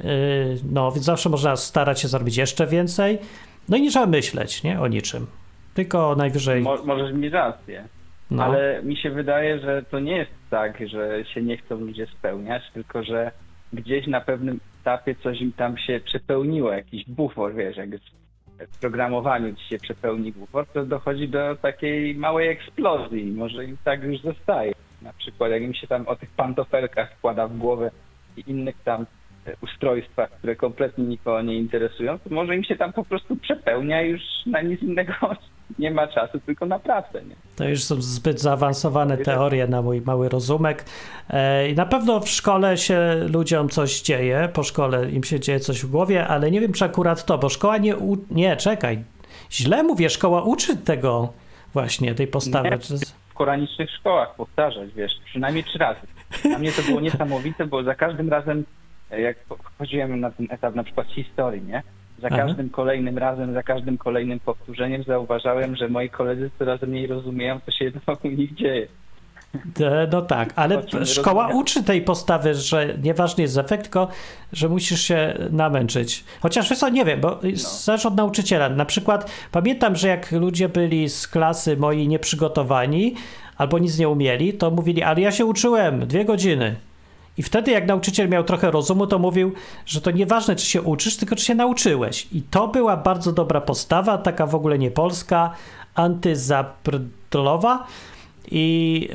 [0.00, 3.18] y, no więc zawsze można starać się zarobić jeszcze więcej.
[3.68, 4.80] No i nie trzeba myśleć, nie?
[4.80, 5.26] O niczym.
[5.74, 6.62] Tylko najwyżej...
[6.62, 7.88] Mo- możesz mieć rację.
[8.30, 8.44] No.
[8.44, 12.62] Ale mi się wydaje, że to nie jest tak, że się nie chcą ludzie spełniać,
[12.74, 13.30] tylko że
[13.72, 17.90] gdzieś na pewnym etapie coś im tam się przepełniło, jakiś bufor, wiesz, jak
[18.58, 24.02] w programowaniu ci się przepełni bufor, to dochodzi do takiej małej eksplozji może im tak
[24.02, 24.72] już zostaje.
[25.02, 27.90] Na przykład jak im się tam o tych pantofelkach wkłada w głowę
[28.36, 29.06] i innych tam
[29.60, 34.20] ustrojstwach, które kompletnie nikogo nie interesują, to może im się tam po prostu przepełnia już
[34.46, 35.12] na nic innego
[35.78, 37.36] nie ma czasu, tylko na pracę, nie?
[37.56, 40.84] To już są zbyt zaawansowane teorie na mój mały rozumek.
[41.30, 45.60] E, I na pewno w szkole się ludziom coś dzieje, po szkole im się dzieje
[45.60, 47.96] coś w głowie, ale nie wiem, czy akurat to, bo szkoła nie...
[47.96, 48.16] U...
[48.30, 49.04] Nie, czekaj.
[49.50, 51.32] Źle mówię, szkoła uczy tego
[51.72, 52.70] właśnie, tej postawy.
[52.70, 52.78] Nie.
[53.28, 56.00] W koranicznych szkołach powtarzać, wiesz, przynajmniej trzy razy.
[56.44, 58.64] Dla mnie to było niesamowite, bo za każdym razem,
[59.20, 59.36] jak
[59.78, 61.82] chodziłem na ten etap na przykład historii, nie?
[62.22, 62.36] Za Aha.
[62.36, 67.70] każdym kolejnym razem, za każdym kolejnym powtórzeniem zauważałem, że moi koledzy coraz mniej rozumieją, co
[67.72, 68.86] się wokół nich dzieje.
[69.80, 71.54] E, No tak, ale szkoła rozmawiamy?
[71.60, 74.08] uczy tej postawy, że nieważny jest efekt, tylko
[74.52, 76.24] że musisz się namęczyć.
[76.40, 78.68] Chociaż wiesz co, nie wiem, bo zależy od nauczyciela.
[78.68, 83.14] Na przykład pamiętam, że jak ludzie byli z klasy moi nieprzygotowani
[83.56, 86.74] albo nic nie umieli, to mówili, ale ja się uczyłem dwie godziny.
[87.38, 89.52] I wtedy, jak nauczyciel miał trochę rozumu, to mówił,
[89.86, 92.28] że to nieważne, czy się uczysz, tylko czy się nauczyłeś.
[92.32, 95.50] I to była bardzo dobra postawa, taka w ogóle niepolska,
[95.94, 97.86] antyzaprdolowa.
[98.50, 99.08] I,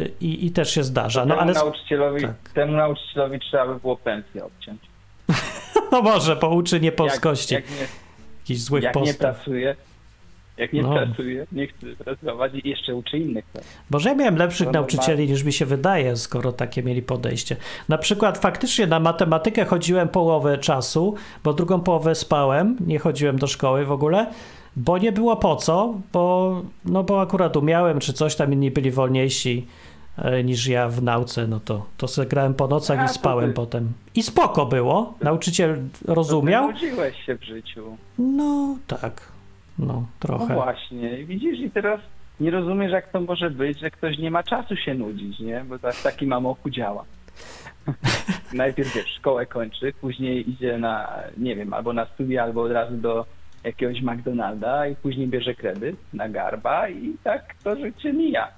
[0.00, 1.24] yy, i, I też się zdarza.
[1.24, 2.34] No temu, ale nauczycielowi, tak.
[2.54, 4.80] temu nauczycielowi trzeba by było pensję obciąć.
[5.92, 7.86] no może pouczy niepolskości, Jak, jak nie,
[8.40, 9.36] jakichś złych jak nie postaw.
[9.36, 9.76] pracuje,
[10.60, 10.92] jak nie No.
[10.92, 13.44] pracuje, nie chce pracować i jeszcze uczy innych.
[13.90, 17.56] Może ja miałem lepszych No, nauczycieli niż mi się wydaje, skoro takie mieli podejście.
[17.88, 23.46] Na przykład faktycznie na matematykę chodziłem połowę czasu, bo drugą połowę spałem, nie chodziłem do
[23.46, 24.26] szkoły w ogóle,
[24.76, 28.90] bo nie było po co, bo, no bo akurat umiałem, czy coś tam inni byli
[28.90, 29.66] wolniejsi
[30.18, 33.50] e, niż ja w nauce, no to, to sobie grałem po nocach A, i spałem
[33.50, 33.92] ty- potem.
[34.14, 37.96] I spoko było, nauczyciel rozumiał, Nudziłeś się w życiu.
[38.18, 39.22] no tak,
[39.78, 40.54] no No trochę.
[40.54, 42.00] właśnie, widzisz i teraz
[42.40, 45.64] nie rozumiesz jak to może być, że ktoś nie ma czasu się nudzić, nie?
[45.68, 47.04] Bo tak, taki mamochu działa.
[48.52, 52.96] najpierw wiesz, szkołę kończy, później idzie na, nie wiem, albo na studia, albo od razu
[52.96, 53.26] do
[53.64, 58.48] jakiegoś McDonalda i później bierze kredyt na garba i tak to życie mija.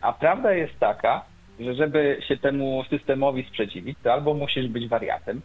[0.00, 1.24] A prawda jest taka,
[1.60, 5.40] że żeby się temu systemowi sprzeciwić, to albo musisz być wariatem,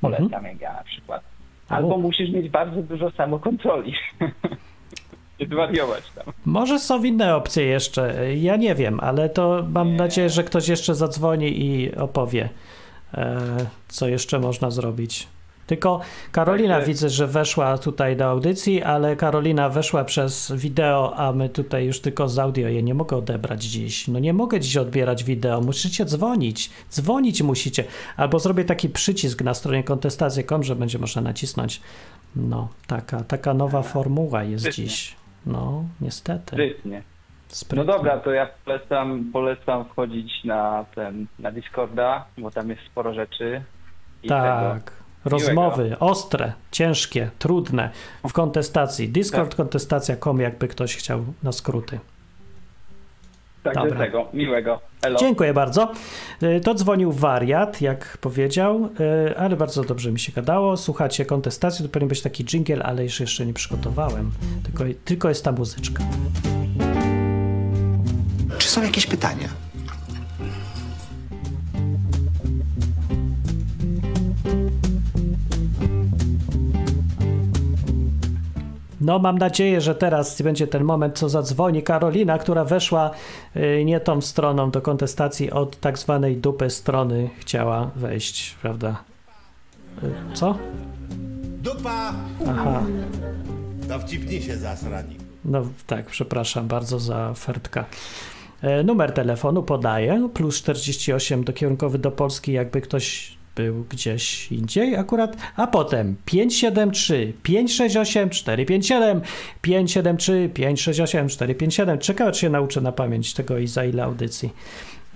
[0.00, 1.22] polecam jak ja na przykład,
[1.68, 1.98] albo O.
[1.98, 3.94] musisz mieć bardzo dużo samokontroli.
[5.40, 6.24] Nie zwariować tam.
[6.44, 8.34] Może są inne opcje jeszcze.
[8.36, 12.48] Ja nie wiem, ale to mam nadzieję, że ktoś jeszcze zadzwoni i opowie,
[13.14, 13.36] e,
[13.88, 15.28] co jeszcze można zrobić.
[15.68, 16.00] Tylko
[16.32, 21.48] Karolina Także- widzę, że weszła tutaj do audycji, ale Karolina weszła przez wideo, a my
[21.48, 24.08] tutaj już tylko z audio je nie mogę odebrać dziś.
[24.08, 26.70] No nie mogę dziś odbierać wideo, musicie dzwonić.
[26.90, 27.84] Dzwonić musicie.
[28.16, 31.80] Albo zrobię taki przycisk na stronie kontestacji.com, że będzie można nacisnąć.
[32.36, 34.84] No, taka, taka nowa formuła jest Sprytnie.
[34.84, 35.16] dziś.
[35.46, 36.46] No, niestety.
[36.46, 36.96] Sprytnie.
[36.96, 37.84] No Sprytnie.
[37.86, 43.62] dobra, to ja polecam, polecam wchodzić na ten, na Discorda, bo tam jest sporo rzeczy.
[44.22, 44.78] I tego.
[45.24, 47.90] Rozmowy ostre, ciężkie, trudne
[48.28, 49.08] w kontestacji.
[49.08, 49.56] Discord Tak.
[49.56, 51.98] kontestacja.com, jakby ktoś chciał na skróty.
[53.62, 53.98] Także dobra.
[53.98, 54.80] tego, miłego.
[55.02, 55.18] Elo.
[55.18, 55.92] Dziękuję bardzo.
[56.42, 58.88] Y, To dzwonił wariat, jak powiedział,
[59.30, 60.76] y, ale bardzo dobrze mi się gadało.
[60.76, 64.30] Słuchacie kontestacji, to powinien być taki jingle, ale już jeszcze nie przygotowałem.
[64.64, 66.02] Tylko, tylko jest ta muzyczka.
[68.58, 69.48] Czy są jakieś pytania?
[79.08, 83.10] No, mam nadzieję, że teraz będzie ten moment, co zadzwoni Karolina, która weszła
[83.56, 89.04] y, nie tą stroną do kontestacji od tak zwanej dupy strony chciała wejść, prawda?
[90.02, 90.58] Y, Co?
[91.62, 92.14] Dupa!
[92.48, 92.82] Aha,
[93.88, 95.16] Dowcipnij się zasrani.
[95.44, 97.84] no tak, przepraszam bardzo za fertka.
[98.62, 104.96] E, Numer telefonu podaję, plus 48 do kierunkowy do Polski, jakby ktoś był gdzieś indziej
[104.96, 109.20] akurat, a potem 573 568 457
[109.62, 111.98] 573 568 457.
[111.98, 114.50] Ciekawe, czy się nauczę na pamięć tego i za ile audycji.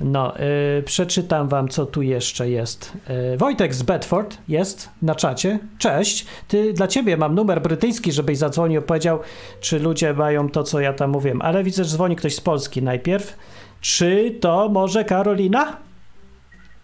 [0.00, 0.34] No,
[0.78, 2.92] y, przeczytam wam, co tu jeszcze jest.
[3.34, 5.58] Y, Wojtek z Bedford jest na czacie.
[5.78, 6.26] Cześć.
[6.48, 9.18] Ty, dla ciebie mam numer brytyjski, żebyś zadzwonił powiedział,
[9.60, 11.42] czy ludzie mają to, co ja tam mówiłem.
[11.42, 13.36] Ale widzę, że dzwoni ktoś z Polski najpierw.
[13.80, 15.76] Czy to może Karolina?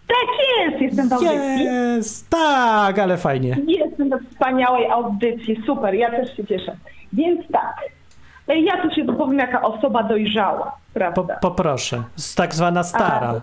[0.09, 1.63] Tak jest, jestem w audycji.
[1.65, 2.29] Jest!
[2.29, 3.57] Tak, ale fajnie.
[3.67, 6.75] Jestem we wspaniałej audycji, super, ja też się cieszę.
[7.13, 7.75] Więc tak,
[8.47, 11.35] e, ja tu się wypowiem jaka osoba dojrzała, Po, prawda?
[11.41, 12.03] poproszę.
[12.15, 13.41] Z tak zwana stara.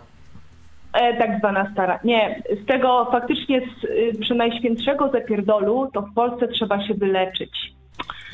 [0.93, 1.99] E, tak zwana stara.
[2.05, 7.73] Nie, z tego faktycznie z, y, przy najświętszego zapierdolu to w Polsce trzeba się wyleczyć.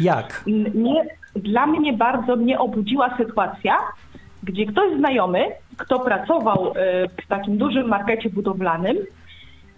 [0.00, 0.44] Jak?
[0.48, 1.04] N- Nie,
[1.36, 3.76] dla mnie bardzo mnie obudziła sytuacja,
[4.42, 5.44] gdzie ktoś znajomy,
[5.78, 8.96] kto pracował e, w takim dużym markecie budowlanym,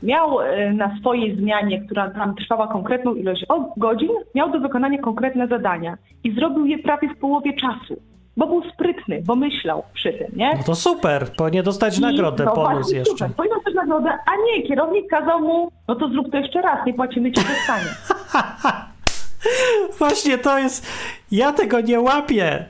[0.03, 5.47] miał e, na swojej zmianie, która tam trwała konkretną ilość godzin, miał do wykonania konkretne
[5.49, 7.97] zadania i zrobił je prawie w połowie czasu,
[8.37, 10.51] bo był sprytny, bo myślał przy tym, nie?
[10.57, 13.11] No to super, powinien dostać nagrodę, I- no bonus jeszcze.
[13.15, 13.31] Super.
[13.37, 16.95] Powinno też nagrodę, a nie, kierownik kazał mu, no to zrób to jeszcze raz, nie
[16.95, 17.91] płacimy ci przestanie.
[19.99, 20.87] Właśnie to jest.
[21.33, 22.65] Ja tego nie łapię.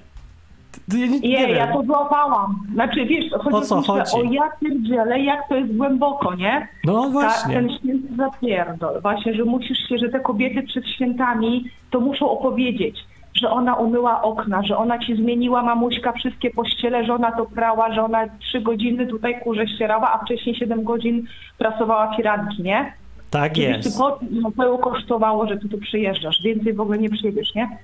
[0.92, 2.54] Nie, nie ja to złapałam.
[2.72, 4.16] Znaczy, wiesz, chodzi O co chodzi?
[4.16, 6.68] o ja pierdzielę, jak to jest głęboko, nie?
[6.84, 7.54] No Ta, właśnie.
[7.54, 9.00] ten święty zapierdol.
[9.02, 14.22] Właśnie, że musisz się, że te kobiety przed świętami to muszą opowiedzieć, że ona umyła
[14.22, 18.60] okna, że ona ci zmieniła mamuśka wszystkie pościele, że ona to prała, że ona trzy
[18.60, 21.26] godziny tutaj kurze ścierała, a wcześniej siedem godzin
[21.58, 22.92] prasowała firanki, nie?
[23.30, 23.92] Tak jest.
[23.92, 27.78] ty po, no, to kosztowało, że ty tu przyjeżdżasz, więcej w ogóle nie przyjedziesz, nie?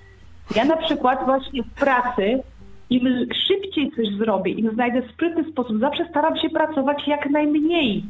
[0.56, 2.42] Ja na przykład właśnie w pracy,
[2.90, 3.08] im
[3.48, 8.02] szybciej coś zrobię, im znajdę sprytny sposób, zawsze staram się pracować jak najmniej,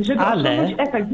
[0.00, 1.08] żeby Ale- efekt.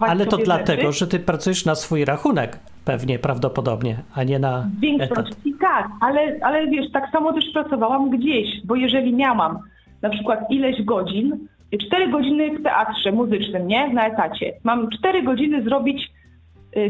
[0.00, 0.98] Ale to dlatego, rzeczy.
[0.98, 2.58] że ty pracujesz na swój rachunek.
[2.84, 4.80] Pewnie, prawdopodobnie, a nie na W etat.
[4.80, 9.58] większości tak, ale, ale wiesz, tak samo też pracowałam gdzieś, bo jeżeli miałam
[10.02, 11.48] na przykład ileś godzin,
[11.88, 13.88] 4 godziny w teatrze muzycznym, nie?
[13.88, 14.52] Na etacie.
[14.64, 16.10] Mam 4 godziny zrobić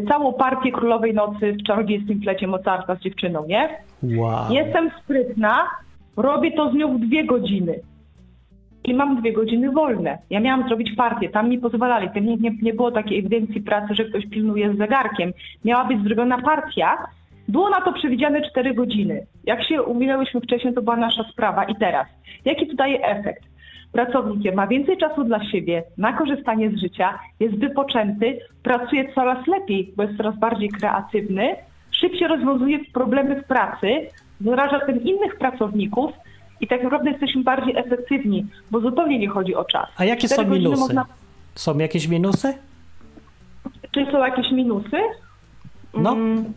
[0.09, 3.69] całą partię Królowej Nocy w czarodziejskim flecie Mozarta z dziewczyną, nie?
[4.03, 4.53] Wow.
[4.53, 5.67] Jestem sprytna,
[6.17, 7.81] robię to z nią w dwie godziny.
[8.85, 10.19] I mam dwie godziny wolne.
[10.31, 12.09] Ja miałam zrobić partię, tam mi pozwalali.
[12.15, 15.33] Tam nie, nie, nie było takiej ewidencji pracy, że ktoś pilnuje z zegarkiem.
[15.65, 16.99] Miała być zrobiona partia.
[17.49, 19.27] Było na to przewidziane cztery godziny.
[19.45, 21.65] Jak się umawiałyśmy wcześniej, to była nasza sprawa.
[21.65, 22.07] I teraz,
[22.45, 23.45] jaki to daje efekt?
[23.93, 29.93] Pracownik ma więcej czasu dla siebie, na korzystanie z życia, jest wypoczęty, pracuje coraz lepiej,
[29.97, 31.57] bo jest coraz bardziej kreatywny,
[31.91, 33.89] szybciej rozwiązuje problemy w pracy,
[34.41, 36.13] zaraża tym innych pracowników
[36.61, 39.87] i tak naprawdę jesteśmy bardziej efektywni, bo zupełnie nie chodzi o czas.
[39.97, 40.81] A jakie są minusy?
[40.81, 41.07] Można...
[41.55, 42.55] Są jakieś minusy?
[43.91, 44.97] Czy są jakieś minusy?
[45.95, 46.13] No.
[46.13, 46.53] Mm,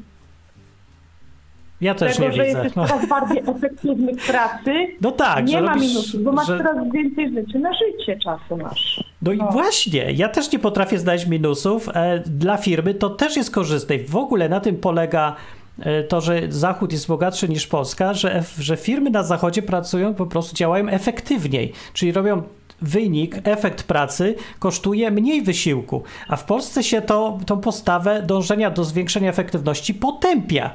[1.82, 2.58] Ja też tego, nie że widzę.
[2.60, 4.72] jesteś No, coraz bardziej efektywny w pracy.
[5.02, 6.58] no tak, nie że ma robisz, minusów, bo masz że...
[6.58, 9.04] coraz więcej rzeczy na życie czasu masz.
[9.22, 9.50] No i No.
[9.52, 11.90] właśnie, ja też nie potrafię znaleźć minusów.
[11.94, 13.98] E, Dla firmy to też jest korzystne.
[14.00, 15.36] W ogóle na tym polega
[15.80, 20.26] e, to, że Zachód jest bogatszy niż Polska, że, że firmy na Zachodzie pracują, po
[20.26, 22.42] prostu działają efektywniej, czyli robią
[22.82, 28.84] wynik, efekt pracy kosztuje mniej wysiłku, a w Polsce się to, tą postawę dążenia do
[28.84, 30.72] zwiększenia efektywności potępia.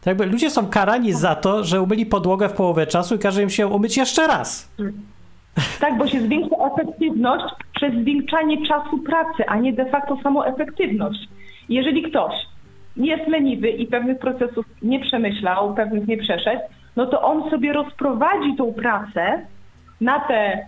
[0.00, 3.42] Tak jakby ludzie są karani za to, że umyli podłogę w połowę czasu i każe
[3.42, 4.72] im się umyć jeszcze raz.
[5.80, 11.28] Tak, bo się zwiększa efektywność przez zwiększanie czasu pracy, a nie de facto samą efektywność.
[11.68, 12.34] Jeżeli ktoś
[12.96, 16.60] jest leniwy i pewnych procesów nie przemyślał, pewnych nie przeszedł,
[16.96, 19.46] no to on sobie rozprowadzi tą pracę
[20.00, 20.66] na te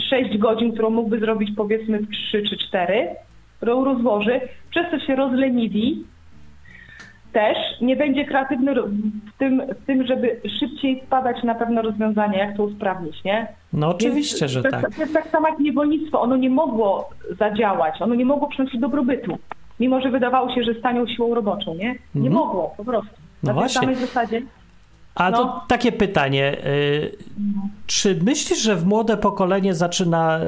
[0.00, 3.08] 6 godzin, którą mógłby zrobić powiedzmy w 3 czy 4,
[3.56, 6.04] którą rozłoży, przez co się rozleniwi,
[7.32, 12.56] też nie będzie kreatywny w tym, w tym, żeby szybciej spadać na pewne rozwiązania, jak
[12.56, 13.46] to usprawnić, nie?
[13.72, 14.94] No oczywiście, Więc że to, tak.
[14.94, 16.20] To jest tak samo jak niewolnictwo.
[16.20, 19.38] Ono nie mogło zadziałać, ono nie mogło przynosić dobrobytu.
[19.80, 21.94] Mimo, że wydawało się, że stanią siłą roboczą, nie?
[22.14, 22.32] Nie Mhm.
[22.32, 23.10] mogło, po prostu.
[23.42, 23.80] No Na tej właśnie.
[23.80, 24.42] samej zasadzie.
[25.18, 25.64] A to No.
[25.68, 26.56] takie pytanie.
[26.66, 27.16] y,
[27.86, 30.40] Czy myślisz, że w młode pokolenie zaczyna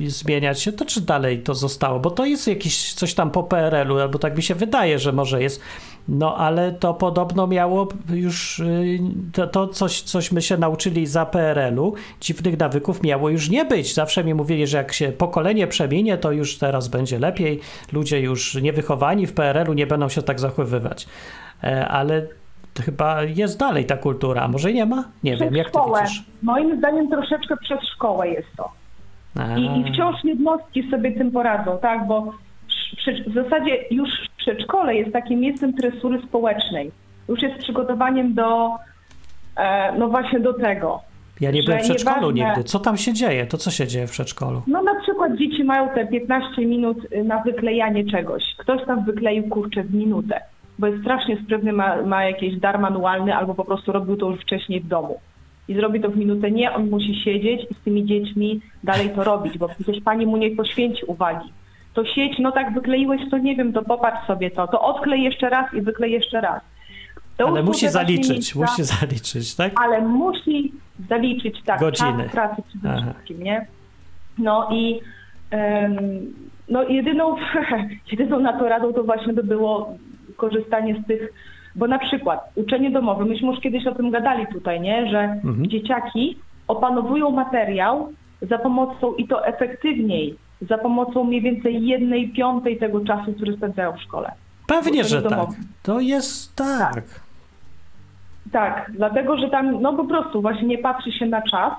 [0.00, 2.00] y, zmieniać się, to czy dalej to zostało?
[2.00, 5.42] Bo to jest jakieś coś tam po PRL-u, albo tak mi się wydaje, że może
[5.42, 5.60] jest.
[6.08, 8.98] No ale to podobno miało już y,
[9.32, 11.94] to, to coś, coś my się nauczyli za PRL-u.
[12.20, 13.94] Dziwnych nawyków miało już nie być.
[13.94, 17.60] Zawsze mi mówili, że jak się pokolenie przeminie, to już teraz będzie lepiej.
[17.92, 21.06] Ludzie już niewychowani w PRL-u nie będą się tak zachowywać.
[21.64, 22.28] E, Ale to
[22.82, 25.04] chyba jest dalej ta kultura, a może nie ma?
[25.24, 26.00] Nie Przez wiem, jak ty szkołę.
[26.02, 26.24] widzisz?
[26.42, 28.72] Moim zdaniem troszeczkę przez szkołę jest to.
[29.38, 32.06] A, I, I wciąż jednostki sobie tym poradzą, tak?
[32.06, 32.32] Bo
[32.96, 36.90] przy, w zasadzie już przedszkole jest takim miejscem tresury społecznej.
[37.28, 38.70] Już jest przygotowaniem do,
[39.56, 41.00] e, no właśnie do tego.
[41.40, 42.64] ja nie byłem w przedszkolu nieważne- nigdy.
[42.64, 43.46] Co tam się dzieje?
[43.46, 44.62] To co się dzieje w przedszkolu?
[44.66, 48.42] No na przykład dzieci mają te 15 minut y, na wyklejanie czegoś.
[48.58, 50.40] Ktoś tam wykleił kurczę w minutę,
[50.80, 54.40] bo jest strasznie sprytny, ma, ma jakiś dar manualny albo po prostu robił to już
[54.40, 55.20] wcześniej w domu.
[55.68, 56.50] I zrobi to w minutę.
[56.50, 60.36] Nie, on musi siedzieć i z tymi dziećmi dalej to robić, bo przecież pani mu
[60.36, 61.52] nie poświęci uwagi.
[61.94, 64.66] To sieć, no tak wykleiłeś, to nie wiem, to popatrz sobie to.
[64.66, 66.60] To odklej jeszcze raz i wyklej jeszcze raz.
[67.36, 69.72] To Ale musi zaliczyć, miejsca- musi zaliczyć, tak?
[69.80, 70.72] ale musi
[71.08, 72.22] zaliczyć tak Godziny.
[72.22, 73.66] czas pracy przede wszystkim, nie?
[74.38, 75.00] No i
[75.50, 75.96] em,
[76.68, 77.36] no jedyną,
[78.12, 79.94] jedyną na to radą to właśnie by było
[80.40, 81.32] korzystanie z tych,
[81.74, 85.10] bo na przykład uczenie domowe, myśmy już kiedyś o tym gadali tutaj, nie?
[85.10, 85.66] Że Mhm.
[85.66, 93.00] dzieciaki opanowują materiał za pomocą i to efektywniej, za pomocą mniej więcej jednej piątej tego
[93.04, 94.32] czasu, który spędzają w szkole.
[94.66, 95.30] Pewnie, że tak.
[95.30, 95.60] domowym.
[95.82, 97.02] To jest tak.
[98.52, 101.72] Tak, dlatego że tam no po prostu właśnie nie patrzy się na czas,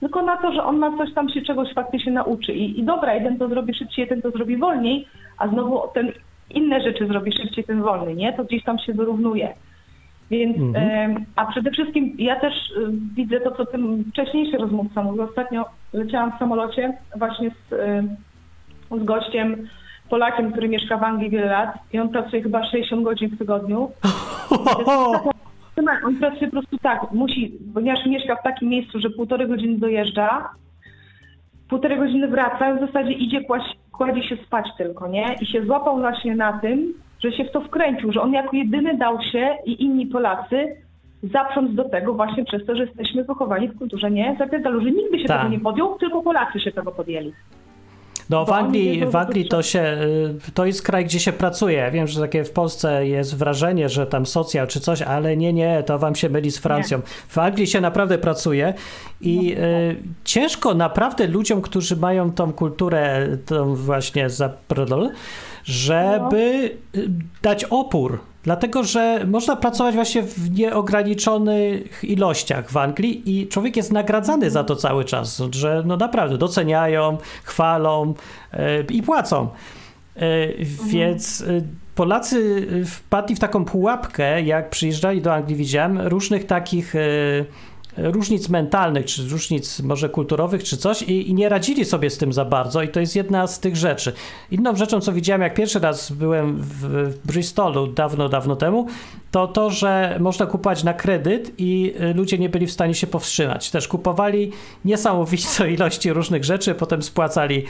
[0.00, 2.52] tylko na to, że on ma coś tam się czegoś faktycznie nauczy.
[2.52, 6.12] I, I dobra, jeden to zrobi szybciej, jeden to zrobi wolniej, a znowu ten
[6.50, 8.32] inne rzeczy zrobi szybciej, ten wolniej, nie?
[8.32, 9.54] To gdzieś tam się wyrównuje.
[10.30, 11.24] Więc, Mhm.
[11.36, 15.22] a przede wszystkim ja też y, widzę to, co ten wcześniejszy rozmówca mówił.
[15.22, 19.68] Ostatnio leciałam w samolocie właśnie z, y, z gościem,
[20.10, 23.90] Polakiem, który mieszka w Anglii wiele lat i on pracuje chyba 60 godzin w tygodniu.
[26.06, 30.48] On pracuje po prostu tak, musi, ponieważ mieszka w takim miejscu, że półtorej godziny dojeżdża,
[31.68, 35.36] półtorej godziny wraca, w zasadzie idzie, kłaść, kładzie się spać tylko, nie?
[35.40, 38.96] I się złapał właśnie na tym, że się w to wkręcił, że on jako jedyny
[38.96, 40.76] dał się i inni Polacy
[41.22, 45.10] zaprząc do tego właśnie przez to, że jesteśmy wychowani w kulturze nie zapierdalu, że nikt
[45.10, 45.38] by się Tak.
[45.38, 47.32] tego nie podjął, tylko Polacy się tego podjęli.
[48.30, 49.80] No w Anglii, w Anglii to się,
[50.48, 51.78] y, to jest kraj, gdzie się pracuje.
[51.78, 55.52] Ja wiem, że takie w Polsce jest wrażenie, że tam socjal czy coś, ale nie,
[55.52, 57.00] nie, to wam się myli z Francją.
[57.28, 58.74] W Anglii się naprawdę pracuje
[59.20, 65.10] i y, ciężko naprawdę ludziom, którzy mają tą kulturę, tą właśnie zaprodol,
[65.66, 67.08] żeby y,
[67.42, 68.20] dać opór.
[68.42, 74.64] Dlatego, że można pracować właśnie w nieograniczonych ilościach w Anglii i człowiek jest nagradzany za
[74.64, 78.14] to cały czas, że no naprawdę doceniają, chwalą
[78.52, 79.48] e, i płacą.
[80.16, 80.20] E,
[80.86, 81.62] Więc e,
[81.94, 86.94] Polacy wpadli w taką pułapkę, jak przyjeżdżali do Anglii, widziałem różnych takich
[87.98, 92.32] różnic mentalnych, czy różnic może kulturowych, czy coś i, i nie radzili sobie z tym
[92.32, 94.12] za bardzo i to jest jedna z tych rzeczy.
[94.50, 98.86] Inną rzeczą, co widziałem, jak pierwszy raz byłem w, Bristolu dawno, dawno temu,
[99.30, 103.06] to to, że można kupować na kredyt i y, ludzie nie byli w stanie się
[103.06, 103.70] powstrzymać.
[103.70, 104.52] Też kupowali
[104.84, 107.64] niesamowite ilości różnych rzeczy, potem spłacali,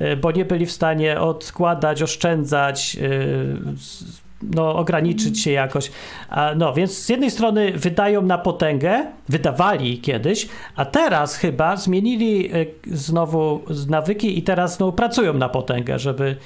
[0.00, 5.90] y, bo nie byli w stanie odkładać, oszczędzać, y, no, ograniczyć się jakoś.
[6.28, 12.54] A, no, więc z jednej strony wydają na potęgę, wydawali kiedyś, a teraz chyba zmienili
[12.54, 16.36] y, znowu nawyki i teraz no, pracują na potęgę, żeby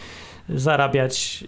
[0.49, 1.45] zarabiać.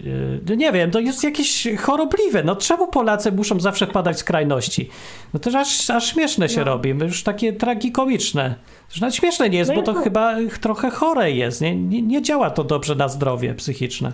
[0.51, 2.43] y, Nie wiem, to jest jakieś chorobliwe.
[2.45, 4.89] No czemu Polacy muszą zawsze wpadać w skrajności?
[5.35, 8.55] No to aż, aż śmieszne się robi, już takie tragikomiczne.
[9.01, 11.61] Nawet śmieszne nie jest, No bo to to- chyba trochę chore jest.
[11.61, 14.13] Nie, nie, nie działa to dobrze na zdrowie psychiczne.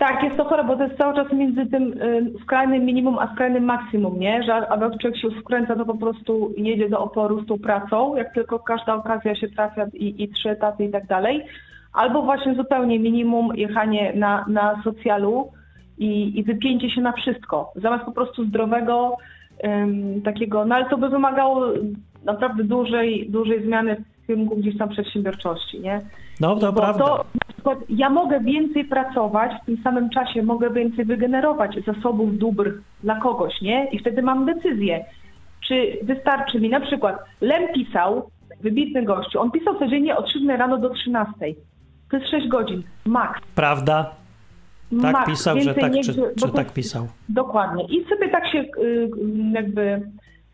[0.00, 3.32] Tak, jest to chore, bo to jest cały czas między tym y, skrajnym minimum a
[3.32, 4.42] skrajnym maksimum, nie?
[4.42, 8.34] Że albo człowiek się skręca, to po prostu jedzie do oporu z tą pracą, jak
[8.34, 11.44] tylko każda okazja się trafia i, i trzy etaty i tak dalej.
[11.92, 15.52] Albo właśnie zupełnie minimum jechanie na, na socjalu
[15.98, 17.72] i, i wypięcie się na wszystko.
[17.76, 19.16] Zamiast po prostu zdrowego
[20.24, 21.66] takiego, no ale to by wymagało
[22.24, 26.00] naprawdę dużej, dużej zmiany w kierunku gdzieś tam przedsiębiorczości, nie?
[26.40, 27.04] No, to Bo prawda.
[27.04, 32.38] to, na przykład ja mogę więcej pracować, w tym samym czasie mogę więcej wygenerować zasobów
[32.38, 32.72] dóbr
[33.02, 33.88] dla kogoś, nie?
[33.92, 35.04] I wtedy mam decyzję,
[35.68, 38.30] czy wystarczy mi, na przykład Lem pisał,
[38.60, 41.32] wybitny gościu, on pisał codziennie od 7 rano do 13.
[42.10, 43.40] To jest 6 godzin, max.
[43.54, 44.10] Prawda?
[45.02, 45.26] Tak max.
[45.30, 47.06] pisał, że tak, nie- czy, czy to- tak pisał.
[47.28, 47.84] Dokładnie.
[47.84, 49.10] I sobie tak się y,
[49.52, 50.02] jakby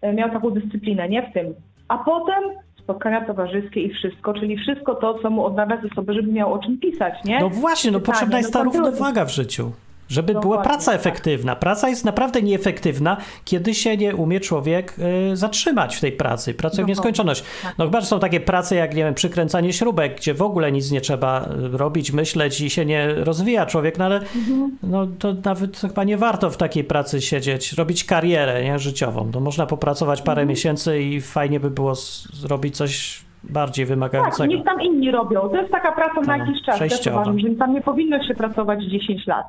[0.05, 1.55] y, miał taką dyscyplinę, nie w tym.
[1.89, 2.43] A potem
[2.87, 6.59] spotkania towarzyskie i wszystko, czyli wszystko to, co mu odnawia ze sobą, żeby miał o
[6.59, 7.41] czym pisać, nie?
[7.41, 9.73] No właśnie, no Pytanie, potrzebna jest ta no równowaga w życiu.
[10.09, 11.01] Żeby była Dokładnie, praca tak.
[11.01, 11.57] efektywna.
[11.57, 14.95] Praca jest naprawdę nieefektywna, kiedy się nie umie człowiek
[15.33, 16.55] y, zatrzymać w tej pracy.
[16.55, 17.45] Pracuje w Dokładnie, nieskończoność.
[17.79, 20.91] No chyba, że są takie prace jak, nie wiem, przykręcanie śrubek, gdzie w ogóle nic
[20.91, 24.79] nie trzeba y, robić, myśleć i się nie rozwija człowiek, no ale Mhm.
[24.83, 29.31] no, to nawet chyba nie warto w takiej pracy siedzieć, robić karierę nie, życiową.
[29.33, 30.49] To można popracować parę Mhm.
[30.49, 31.95] miesięcy i fajnie by było
[32.33, 34.47] zrobić coś bardziej Tak, wymagającego.
[34.47, 35.41] niech tam inni robią.
[35.49, 36.77] To jest taka praca na Tak, jakiś czas.
[36.77, 37.17] Przejściowa.
[37.17, 39.47] uważam, że tam nie powinno się pracować 10 lat.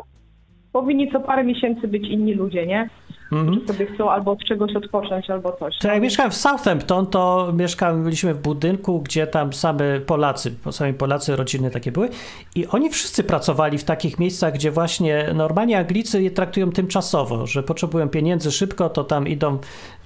[0.82, 2.90] Powinni co parę miesięcy być inni ludzie, nie?
[3.32, 3.48] Mhm.
[3.48, 5.78] Którzy sobie chcą albo od czegoś odpocząć, albo coś.
[5.78, 10.94] To jak No, mieszkałem w Southampton, to mieszkaliśmy w budynku, gdzie tam same Polacy, sami
[10.94, 12.10] Polacy, rodziny takie były
[12.56, 17.64] i oni wszyscy pracowali w takich miejscach, gdzie właśnie normalnie Anglicy je traktują tymczasowo, że
[17.64, 19.58] potrzebują pieniędzy szybko, to tam idą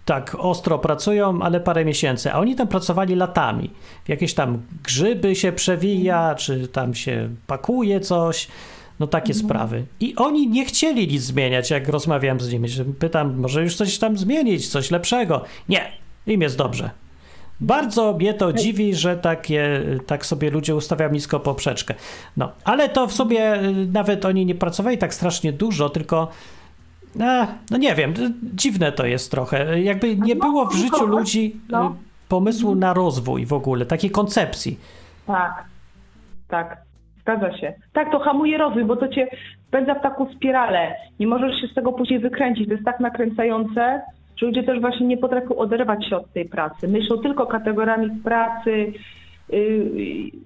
[0.05, 3.69] tak ostro pracują, ale parę miesięcy, a oni tam pracowali latami.
[4.07, 8.47] Jakieś tam grzyby się przewija, czy tam się pakuje coś.
[9.01, 9.85] No takie sprawy.
[9.99, 12.69] I oni nie chcieli nic zmieniać, jak rozmawiałem z nimi.
[12.99, 15.43] Pytam, może już coś tam zmienić, coś lepszego.
[15.69, 15.91] Nie,
[16.27, 16.89] im jest dobrze.
[17.59, 21.93] Bardzo mnie to dziwi, że takie, tak sobie ludzie ustawiają nisko poprzeczkę.
[22.37, 26.27] No, ale to w sobie y, nawet oni nie pracowali tak strasznie dużo, tylko
[27.21, 28.13] a, no nie wiem,
[28.55, 29.81] dziwne to jest trochę.
[29.81, 31.95] Jakby nie no, było w życiu kogoś, ludzi y, no.
[32.27, 34.79] pomysłu na rozwój w ogóle, takiej koncepcji.
[35.27, 35.65] Tak,
[36.47, 36.90] tak,
[37.21, 37.73] zgadza się.
[37.93, 39.27] Tak, to hamuje rozwój, bo to cię
[39.67, 40.95] wpędza w taką spiralę.
[41.19, 42.67] Nie możesz się z tego później wykręcić.
[42.67, 44.01] To jest tak nakręcające,
[44.37, 46.87] że ludzie też właśnie nie potrafią oderwać się od tej pracy.
[46.87, 48.93] Myślą tylko kategoriami pracy,
[49.49, 49.59] yy,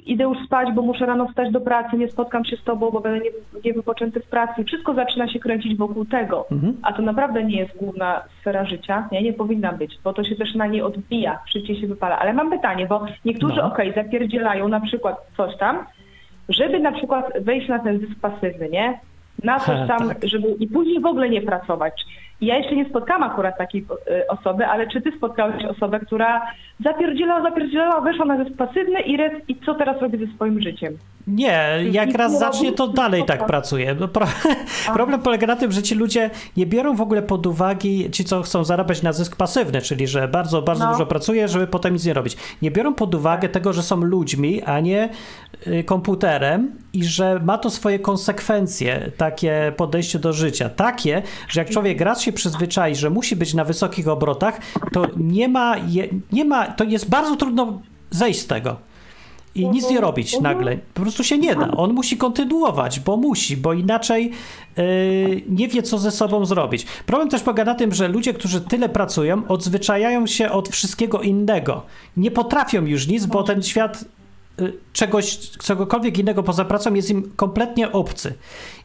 [0.06, 3.00] idę już spać, bo muszę rano wstać do pracy, nie spotkam się z tobą, bo
[3.02, 4.64] będę nie- niewypoczęty w pracy.
[4.64, 6.46] Wszystko zaczyna się kręcić wokół tego.
[6.84, 10.36] A to naprawdę nie jest główna sfera życia, nie, nie powinna być, bo to się
[10.36, 12.20] też na niej odbija, szybciej się wypala.
[12.20, 13.66] Ale mam pytanie, bo niektórzy, No.
[13.68, 15.86] okej, zapierdzielają na przykład coś tam,
[16.50, 19.00] żeby na przykład wejść na ten zysk pasywny, nie?
[19.44, 20.18] Na coś tam, tak.
[20.24, 22.06] żeby i później w ogóle nie pracować.
[22.42, 26.42] Ja jeszcze nie spotkałam akurat takiej y, osoby, ale czy ty spotkałeś osobę, która
[26.84, 30.98] zapierdzielała, zapierdzielała, weszła na zysk pasywny i, res, i co teraz robi ze swoim życiem?
[31.28, 33.96] Nie, jak raz nie zacznie, to dalej tak pracuje.
[34.00, 34.26] No, pro,
[34.94, 38.42] problem polega na tym, że ci ludzie nie biorą w ogóle pod uwagę, ci co
[38.42, 40.92] chcą zarabiać na zysk pasywny, czyli że bardzo, bardzo No.
[40.92, 42.38] dużo pracuje, żeby potem nic nie robić.
[42.62, 45.10] Nie biorą pod uwagę tego, że są ludźmi, a nie
[45.68, 50.70] y, komputerem i że ma to swoje konsekwencje, takie podejście do życia.
[50.70, 54.60] Takie, że jak człowiek raz się przyzwyczai, że musi być na wysokich obrotach,
[54.94, 55.76] to nie ma,
[56.32, 58.78] nie ma to jest bardzo trudno zejść z tego
[59.56, 60.78] i nic nie robić nagle.
[60.94, 61.72] Po prostu się nie da.
[61.72, 64.32] On musi kontynuować, bo musi, bo inaczej
[64.78, 66.86] yy, nie wie, co ze sobą zrobić.
[67.06, 71.82] Problem też polega na tym, że ludzie, którzy tyle pracują, odzwyczajają się od wszystkiego innego.
[72.18, 74.06] Nie potrafią już nic, bo ten świat
[74.94, 78.34] czegoś, czegokolwiek innego poza pracą jest im kompletnie obcy.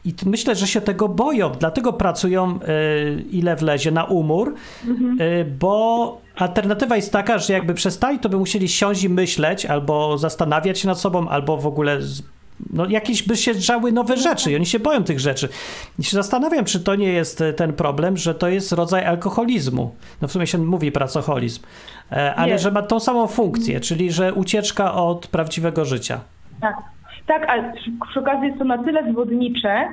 [0.05, 4.55] I myślę, że się tego boją, dlatego pracują y, ile wlezie na umór,
[4.87, 10.17] y, bo alternatywa jest taka, że jakby przestali, to by musieli siąść i myśleć, albo
[10.17, 11.99] zastanawiać się nad sobą, albo w ogóle
[12.73, 15.49] no, jakieś by się drzały nowe rzeczy i oni się boją tych rzeczy.
[15.99, 19.95] I się zastanawiam, czy to nie jest e, ten problem, że to jest rodzaj alkoholizmu.
[20.21, 21.63] No w sumie się mówi pracoholizm,
[22.11, 22.59] e, ale Nie.
[22.59, 26.19] że ma tą samą funkcję, czyli że ucieczka od prawdziwego życia.
[26.61, 26.77] Tak,
[27.27, 27.73] tak, ale
[28.11, 29.87] przy, okazji jest to na tyle zwodnicze,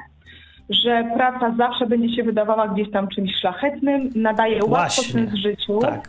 [0.71, 5.79] że praca zawsze będzie się wydawała gdzieś tam czymś szlachetnym, nadaje łatwo sens życiu.
[5.79, 6.09] Tak.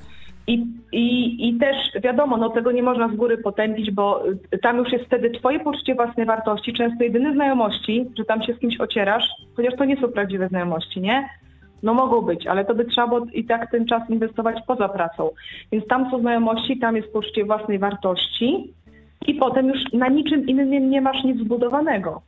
[0.50, 4.78] I, i, I też wiadomo, no tego nie można z góry potępić, bo y, tam
[4.78, 8.80] już jest wtedy twoje poczucie własnej wartości, często jedyne znajomości, że tam się z kimś
[8.80, 9.24] ocierasz,
[9.56, 11.30] chociaż to nie są prawdziwe znajomości, nie?
[11.84, 15.30] No mogą być, ale to by trzeba było i tak ten czas inwestować poza pracą.
[15.72, 18.74] Więc tam są znajomości, tam jest poczucie własnej wartości
[19.28, 22.22] i potem już na niczym innym nie masz nic zbudowanego.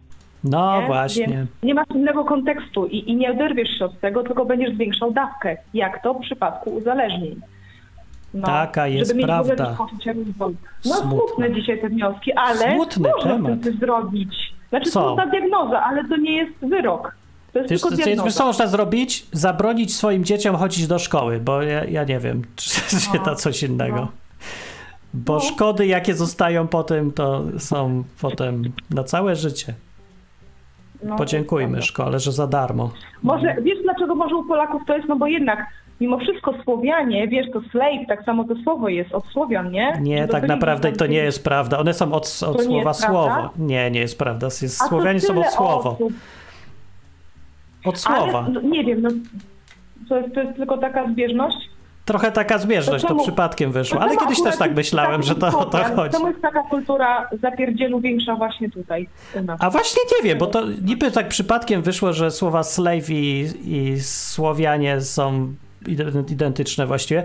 [0.44, 0.88] No nie?
[0.88, 1.28] właśnie.
[1.28, 5.12] Więc nie masz innego kontekstu i, i nie oderwiesz się od tego, tylko będziesz zwiększał
[5.12, 7.42] dawkę, jak to w przypadku uzależnień.
[8.34, 9.56] No, Taka jest żeby prawda.
[9.66, 10.56] to poczucie rozwoju.
[10.86, 11.10] No Smutne.
[11.20, 13.64] smutne dzisiaj te wnioski, ale Smutny można temat.
[13.64, 14.54] coś zrobić.
[14.70, 15.02] Znaczy Co?
[15.08, 17.16] smutna diagnoza, ale to nie jest wyrok.
[17.54, 18.24] To jest Wiesz, tylko diagnoza.
[18.24, 19.26] wiesz, co można zrobić?
[19.32, 22.70] Zabronić swoim dzieciom chodzić do szkoły, bo ja, ja nie wiem, czy
[23.00, 23.96] się da coś innego.
[23.96, 24.08] no.
[25.14, 25.40] Bo No.
[25.40, 29.74] szkody, jakie zostają po tym, to są potem na całe życie.
[31.04, 32.92] No, Podziękujmy szkole, że za darmo.
[33.24, 35.08] Może, wiesz dlaczego może u Polaków to jest?
[35.10, 35.66] No bo jednak
[36.02, 39.98] mimo wszystko Słowianie, wiesz, to slave, tak samo to słowo jest od Słowian, nie?
[40.02, 41.80] Nie, tak naprawdę to nie jest prawda.
[41.80, 43.50] One są od, od słowa słowo.
[43.58, 44.46] Nie, nie jest prawda.
[44.46, 45.90] Jest, Słowianie są od słowa.
[45.90, 46.14] osób.
[47.86, 48.40] Od słowa.
[48.40, 49.10] Ale, no, nie wiem, no,
[50.10, 51.58] to, jest, to jest tylko taka zbieżność?
[52.06, 53.98] Trochę taka zbieżność, To to przypadkiem wyszło.
[53.98, 56.12] To Ale kiedyś też tak myślałem, że to o to chodzi.
[56.12, 59.08] Czemu jest taka kultura zapierdzielu większa właśnie tutaj?
[59.60, 64.00] A właśnie nie wiem, bo to niby tak przypadkiem wyszło, że słowa slave i, i
[64.02, 65.54] Słowianie są
[66.32, 67.24] identyczne właściwie,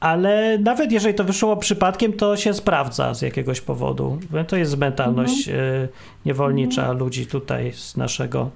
[0.00, 4.18] ale nawet jeżeli to wyszło przypadkiem, to się sprawdza z jakiegoś powodu.
[4.48, 5.66] To jest mentalność Mhm.
[5.84, 5.88] y,
[6.26, 8.50] niewolnicza ludzi tutaj z naszego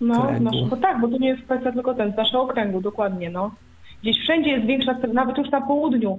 [0.00, 0.50] No, kręgu.
[0.70, 3.50] no, tak, bo to nie jest kwestia tylko ten, z naszego okręgu, dokładnie, no.
[4.02, 6.18] Gdzieś wszędzie jest większa, nawet już na południu,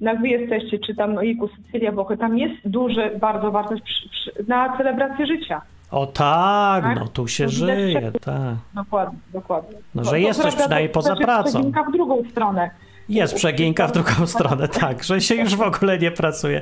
[0.00, 4.32] jak wy jesteście, czy tam, ojku, Sycylia, Włochy, tam jest duże, bardzo wartość przy, przy,
[4.48, 5.62] na celebrację życia.
[5.92, 7.00] O tak, Tak?
[7.00, 8.54] no tu się widać żyje, przed- tak.
[8.74, 9.78] Dokładnie, dokładnie.
[9.94, 11.50] No, że jest coś przynajmniej to poza też jest pracą.
[11.50, 12.70] przeginka w drugą stronę.
[13.08, 16.60] Jest przeginka w drugą stronę, tak, że się już w ogóle nie pracuje.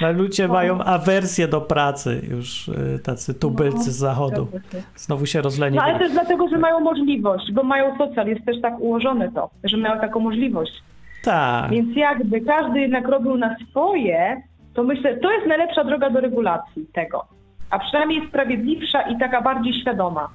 [0.00, 4.48] No, ludzie mają awersję do pracy, już y, tacy tubylcy z zachodu.
[4.96, 5.76] Znowu się rozlenie.
[5.76, 9.50] No ale też dlatego, że mają możliwość, bo mają socjal, jest też tak ułożone to,
[9.64, 10.82] że mają taką możliwość.
[11.24, 11.70] Tak.
[11.70, 14.42] Więc jakby każdy jednak robił na swoje,
[14.74, 17.24] to myślę, to jest najlepsza droga do regulacji tego.
[17.70, 20.28] A przynajmniej sprawiedliwsza i taka bardziej świadoma.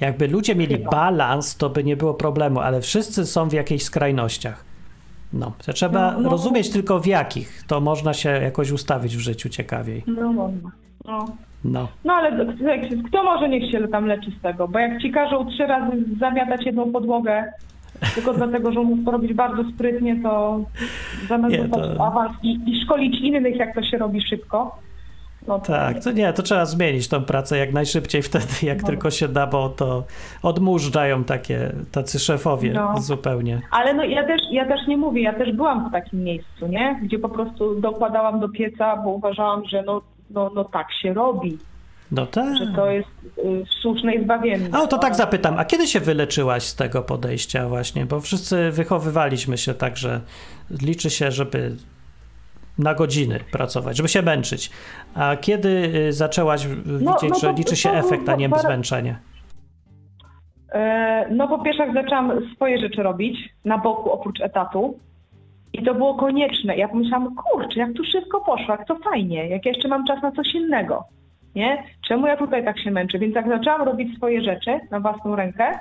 [0.00, 4.64] Jakby ludzie mieli balans, to by nie było problemu, ale wszyscy są w jakichś skrajnościach.
[5.32, 6.30] No, to trzeba No, no.
[6.30, 10.02] rozumieć tylko w jakich, to można się jakoś ustawić w życiu ciekawiej.
[10.06, 10.50] No, no,
[11.04, 11.26] no.
[11.64, 12.46] No, no ale
[13.08, 14.68] kto- może niech się tam leczy z tego?
[14.68, 17.52] Bo jak ci każą trzy razy zamiatać jedną podłogę,
[18.14, 20.60] tylko dlatego, że umów to robić bardzo sprytnie, to
[21.28, 24.78] zamiast Nie, to- awans i, i szkolić innych, jak to się robi szybko.
[25.48, 28.86] No tak, to nie, to trzeba zmienić tą pracę jak najszybciej wtedy, jak No.
[28.88, 30.04] tylko się da, bo to
[30.42, 32.94] odmurzają takie, tacy szefowie No.
[33.00, 33.60] zupełnie.
[33.70, 37.00] Ale no ja też, ja też nie mówię, ja też byłam w takim miejscu, nie?
[37.02, 41.58] Gdzie po prostu dokładałam do pieca, bo uważałam, że no, no, no tak się robi,
[42.10, 42.56] No tak.
[42.58, 44.80] że to jest y, słuszne i zbawienne.
[44.82, 45.16] O, to tak No.
[45.18, 48.06] zapytam, a kiedy się wyleczyłaś z tego podejścia właśnie?
[48.06, 50.20] Bo wszyscy wychowywaliśmy się tak, że
[50.82, 51.76] liczy się, żeby
[52.78, 54.70] na godziny pracować, żeby się męczyć.
[55.14, 55.68] A kiedy
[56.08, 58.58] y, zaczęłaś w- No, widzieć, no że to- liczy się to- efekt, a nie to-
[58.58, 59.18] zmęczenie?
[60.72, 64.98] E, No po pierwsze jak zaczęłam swoje rzeczy robić na boku oprócz etatu
[65.72, 66.76] i to było konieczne.
[66.76, 70.22] Ja pomyślałam, kurczę, jak tu szybko poszło, jak to fajnie, jak ja jeszcze mam czas
[70.22, 71.04] na coś innego.
[71.54, 71.82] Nie?
[72.08, 73.18] Czemu ja tutaj tak się męczę?
[73.18, 75.78] Więc jak zaczęłam robić swoje rzeczy na własną rękę,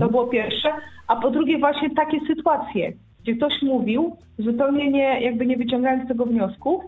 [0.00, 0.68] to było pierwsze,
[1.08, 6.26] a po drugie właśnie takie sytuacje, gdzie ktoś mówił, zupełnie nie, jakby nie wyciągając tego
[6.26, 6.82] wniosków,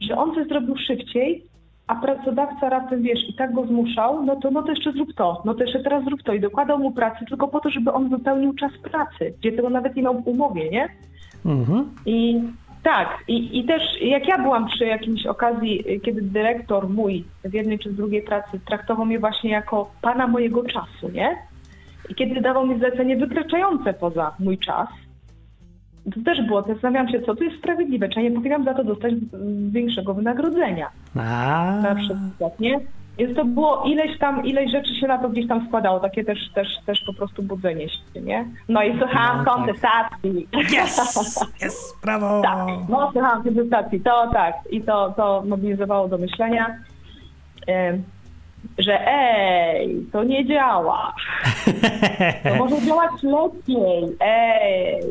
[0.00, 1.44] że on coś zrobił szybciej,
[1.86, 5.42] a pracodawca raptem, wiesz, i tak go zmuszał, no to, no to jeszcze zrób to,
[5.44, 8.08] no to jeszcze teraz zrób to i dokładał mu pracy tylko po to, żeby on
[8.08, 10.88] wypełnił czas pracy, gdzie tego nawet nie miał w umowie, nie?
[11.46, 11.90] Mhm.
[12.06, 12.40] I
[12.82, 17.78] tak, i, i też jak ja byłam przy jakiejś okazji, kiedy dyrektor mój w jednej
[17.78, 21.36] czy z drugiej pracy traktował mnie właśnie jako pana mojego czasu, nie?
[22.08, 24.88] I kiedy dawał mi zlecenie wykraczające poza mój czas,
[26.04, 28.84] to też było, zastanawiałam się, co tu jest sprawiedliwe, czy ja nie powinnam za to
[28.84, 32.80] dostać mm, większego wynagrodzenia A, na przykład, nie?
[33.18, 36.38] Więc to było ileś tam, ileś rzeczy się na to gdzieś tam składało, takie też,
[36.54, 38.44] też, też po prostu budzenie się, nie?
[38.68, 39.54] No i słuchałam No tak.
[39.54, 40.48] kontestacji.
[40.54, 41.52] Yes!
[41.62, 41.94] Yes!
[42.02, 42.42] Brawo!
[42.44, 44.54] Tak, no słuchałam kontestacji, to tak.
[44.70, 46.76] I to, to mobilizowało do myślenia,
[48.78, 51.14] że ej, to nie działa.
[52.44, 55.02] To może działać lepiej, ej.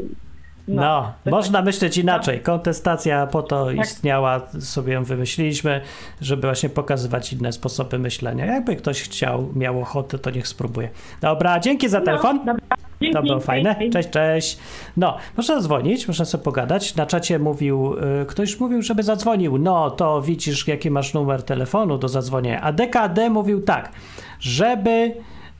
[0.75, 2.39] No, to można myśleć inaczej.
[2.39, 3.75] Kontestacja po to Tak.
[3.75, 5.81] istniała, sobie ją wymyśliliśmy,
[6.21, 8.45] żeby właśnie pokazywać inne sposoby myślenia.
[8.45, 10.89] Jakby ktoś chciał, miał ochotę, to niech spróbuje.
[11.21, 12.39] Dobra, dzięki za telefon.
[12.45, 12.55] No.
[13.01, 13.75] Dzięki, To było fajne.
[13.93, 14.57] Cześć, cześć.
[14.97, 16.95] No, można zadzwonić, można sobie pogadać.
[16.95, 19.57] Na czacie mówił, y, ktoś mówił, żeby zadzwonił.
[19.57, 22.61] No, to widzisz, jaki masz numer telefonu do zadzwonienia.
[22.61, 23.91] A DKD mówił tak,
[24.39, 25.13] żeby,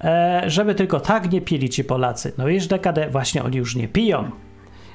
[0.04, 2.34] e, żeby tylko tak nie pili ci Polacy.
[2.38, 4.32] No wiesz, DKD, właśnie oni już nie piją.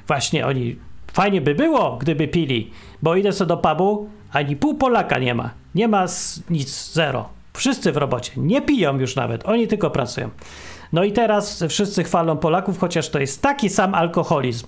[0.07, 0.75] Właśnie oni,
[1.13, 5.49] fajnie by było, gdyby pili, bo idę sobie do pubu, ani pół Polaka nie ma.
[5.75, 6.05] Nie ma
[6.49, 7.29] nic, zero.
[7.53, 8.31] Wszyscy w robocie.
[8.37, 10.29] Nie piją już nawet, oni tylko pracują.
[10.93, 14.67] No i teraz wszyscy chwalą Polaków, chociaż to jest taki sam alkoholizm.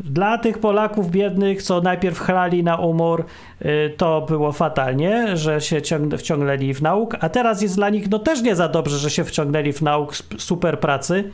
[0.00, 3.24] Dla tych Polaków biednych, co najpierw chlali na umór,
[3.62, 8.10] y, to było fatalnie, że się ciąg- wciągnęli w nauk, a teraz jest dla nich
[8.10, 11.30] no też nie za dobrze, że się wciągnęli w nauk super pracy.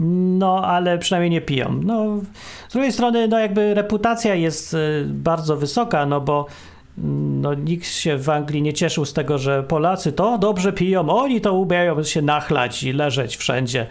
[0.00, 1.80] No, ale przynajmniej nie piją.
[1.84, 2.20] No,
[2.68, 6.46] z drugiej strony, no jakby reputacja jest y, bardzo wysoka, no bo
[6.98, 11.10] mm, no, nikt się w Anglii nie cieszył z tego, że Polacy to dobrze piją,
[11.10, 13.86] oni to umieją się nachlać i leżeć wszędzie.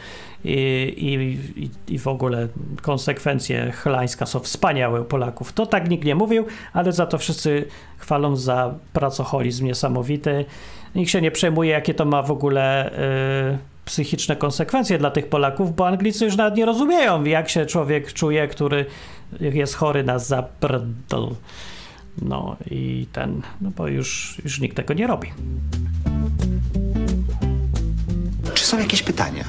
[0.45, 1.39] I,
[1.87, 2.47] i, i, w ogóle
[2.81, 5.53] konsekwencje chlańska są wspaniałe u Polaków.
[5.53, 7.65] To tak nikt nie mówił, ale za to wszyscy
[7.97, 10.45] chwalą za pracoholizm niesamowity.
[10.95, 12.91] Nikt się nie przejmuje, jakie to ma w ogóle
[13.53, 18.13] y, psychiczne konsekwencje dla tych Polaków, bo Anglicy już nawet nie rozumieją, jak się człowiek
[18.13, 18.85] czuje, który
[19.39, 21.35] jest chory na zapierdol.
[22.21, 25.27] No i ten, no bo już, już nikt tego nie robi.
[28.53, 29.43] Czy są jakieś pytania?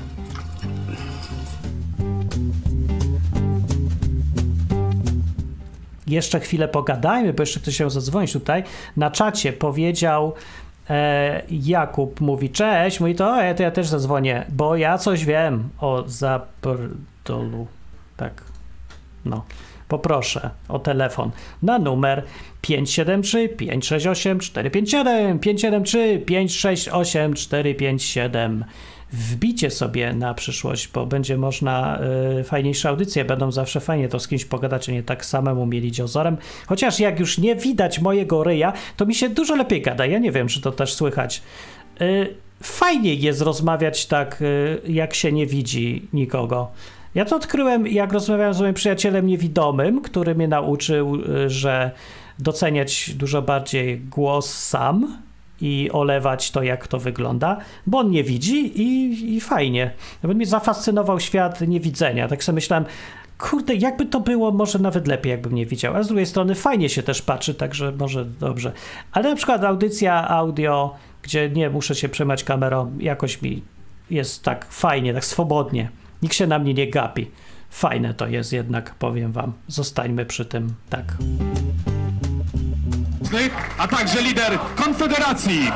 [6.06, 8.64] Jeszcze chwilę pogadajmy, bo jeszcze ktoś chciał zadzwonić tutaj.
[8.96, 10.34] Na czacie powiedział
[11.50, 16.04] Jakub, mówi cześć, mówi to, e, to ja też zadzwonię, bo ja coś wiem o
[16.06, 17.66] zaprdolu.
[18.16, 18.42] Tak,
[19.24, 19.44] no.
[19.88, 21.30] Poproszę o telefon
[21.62, 22.24] na numer
[22.60, 28.64] 573 568 457 573 568 457.
[29.12, 32.00] Wbicie sobie na przyszłość, bo będzie można
[32.40, 36.00] y, fajniejsze audycje, będą zawsze fajnie to z kimś pogadać, a nie tak samemu mielić
[36.00, 36.36] ozorem.
[36.66, 40.06] Chociaż jak już nie widać mojego ryja, to mi się dużo lepiej gada.
[40.06, 41.42] Ja nie wiem, czy to też słychać.
[42.00, 46.70] Y, fajniej jest rozmawiać tak, y, jak się nie widzi nikogo.
[47.14, 51.90] Ja to odkryłem, jak rozmawiałem z moim przyjacielem niewidomym, który mnie nauczył, y, że
[52.38, 55.18] doceniać dużo bardziej głos sam
[55.60, 57.56] i olewać to, jak to wygląda,
[57.86, 59.90] bo on nie widzi i, i fajnie.
[60.22, 62.28] Jakby mnie zafascynował świat niewidzenia.
[62.28, 62.84] Tak sobie myślałem,
[63.38, 65.96] kurde, jakby to było, może nawet lepiej, jakbym nie widział.
[65.96, 68.72] A z drugiej strony fajnie się też patrzy, także może dobrze.
[69.12, 73.62] Ale na przykład audycja audio, gdzie nie muszę się przejmować kamerą, jakoś mi
[74.10, 75.90] jest tak fajnie, tak swobodnie.
[76.22, 77.30] Nikt się na mnie nie gapi.
[77.70, 79.52] Fajne to jest jednak, powiem wam.
[79.68, 81.16] Zostańmy przy tym, tak.
[83.78, 85.70] A także lider Konfederacji.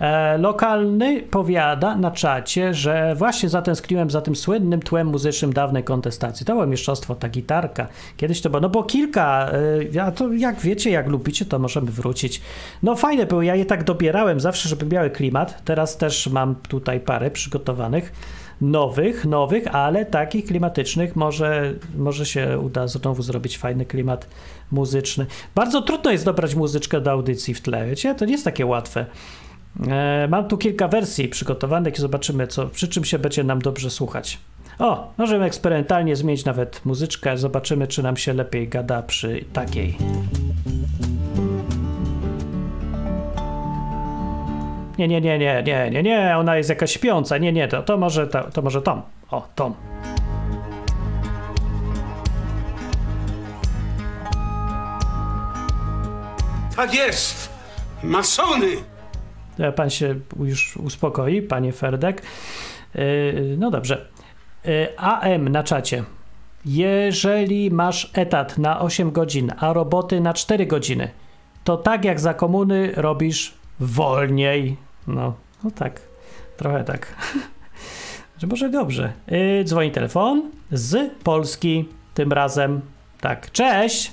[0.00, 6.46] E, lokalny powiada na czacie, że właśnie zatęskniłem za tym słynnym tłem muzycznym dawnej kontestacji.
[6.46, 7.86] To było mistrzostwo, ta gitarka.
[8.16, 9.50] Kiedyś to było, no bo kilka,
[9.94, 12.42] e, a to jak wiecie, jak lubicie, to możemy wrócić.
[12.82, 15.64] No fajne były, ja je tak dobierałem zawsze, żeby miały klimat.
[15.64, 18.12] Teraz też mam tutaj parę przygotowanych.
[18.60, 21.16] Nowych, nowych, ale takich klimatycznych.
[21.16, 24.28] Może, może się uda znowu zrobić fajny klimat
[24.70, 25.26] muzyczny.
[25.54, 28.14] Bardzo trudno jest dobrać muzyczkę do audycji w tle, wiecie?
[28.14, 29.06] To nie jest takie łatwe.
[29.88, 33.90] E, Mam tu kilka wersji przygotowanych i zobaczymy, co, przy czym się będzie nam dobrze
[33.90, 34.38] słuchać.
[34.78, 39.96] O, możemy eksperymentalnie zmienić nawet muzyczkę, zobaczymy, czy nam się lepiej gada przy takiej.
[44.98, 47.38] Nie, nie, nie, nie, nie, nie, nie, ona jest jakaś śpiąca.
[47.38, 49.02] Nie, nie, to, to może to, to może Tom.
[49.30, 49.74] O, Tom.
[56.76, 57.50] Tak jest!
[58.02, 58.66] Masony!
[59.58, 62.22] E, Pan się już uspokoi, panie Ferdek.
[62.94, 64.06] Yy, No dobrze.
[64.64, 66.04] Yy, AM na czacie.
[66.64, 71.10] Jeżeli masz etat na 8 godzin, a roboty na 4 godziny,
[71.64, 74.76] to tak jak za komuny robisz wolniej.
[75.06, 75.32] No,
[75.64, 76.00] No tak,
[76.56, 77.06] trochę tak.
[78.38, 79.12] Że może dobrze.
[79.28, 80.42] Yy, dzwoni telefon
[80.72, 82.80] z Polski tym razem.
[83.20, 84.12] Tak, cześć!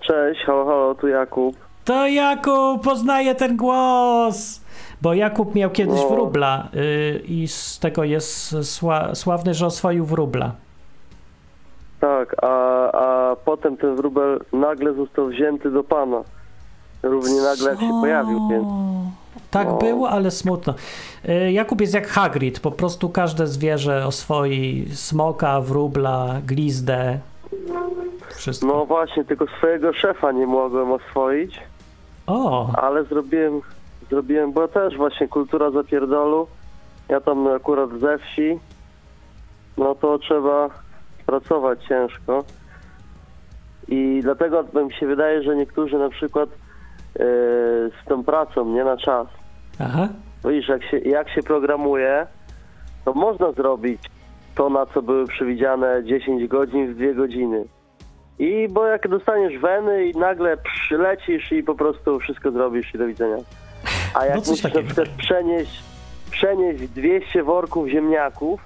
[0.00, 1.56] Cześć, halo, halo, tu Jakub.
[1.84, 4.60] To Jakub, poznaje ten głos!
[5.02, 6.08] Bo Jakub miał kiedyś No.
[6.08, 10.52] wróbla yy, i z tego jest sła, sławny, że oswoił wróbla.
[12.00, 12.48] Tak, a,
[12.92, 16.22] a potem ten wróbel nagle został wzięty do pana.
[17.02, 18.66] Równie nagle jak się pojawił, więc
[19.50, 19.78] Tak No.
[19.78, 20.74] było, ale smutno.
[21.28, 27.18] Y, Jakub jest jak Hagrid, po prostu każde zwierzę oswoi smoka, wróbla, glizdę.
[28.36, 28.66] Wszystko.
[28.66, 31.60] no właśnie, tylko swojego szefa nie mogłem oswoić,
[32.26, 33.60] O, ale zrobiłem,
[34.10, 36.46] zrobiłem, bo też właśnie kultura zapierdolu,
[37.08, 38.58] ja tam akurat ze wsi,
[39.76, 40.70] no to trzeba
[41.26, 42.44] pracować ciężko.
[43.88, 47.24] I dlatego mi się wydaje, że niektórzy na przykład yy,
[48.04, 49.26] z tą pracą, nie na czas,
[49.80, 50.08] aha.
[50.44, 52.26] Widzisz, jak się, jak się programuje,
[53.04, 54.00] to można zrobić
[54.54, 57.64] to, na co były przewidziane 10 godzin w 2 godziny.
[58.38, 63.06] I bo jak dostaniesz weny i nagle przylecisz i po prostu wszystko zrobisz i do
[63.06, 63.36] widzenia.
[64.14, 65.82] A jak No musisz na przykład przenieść,
[66.30, 68.60] przenieść 200 worków ziemniaków,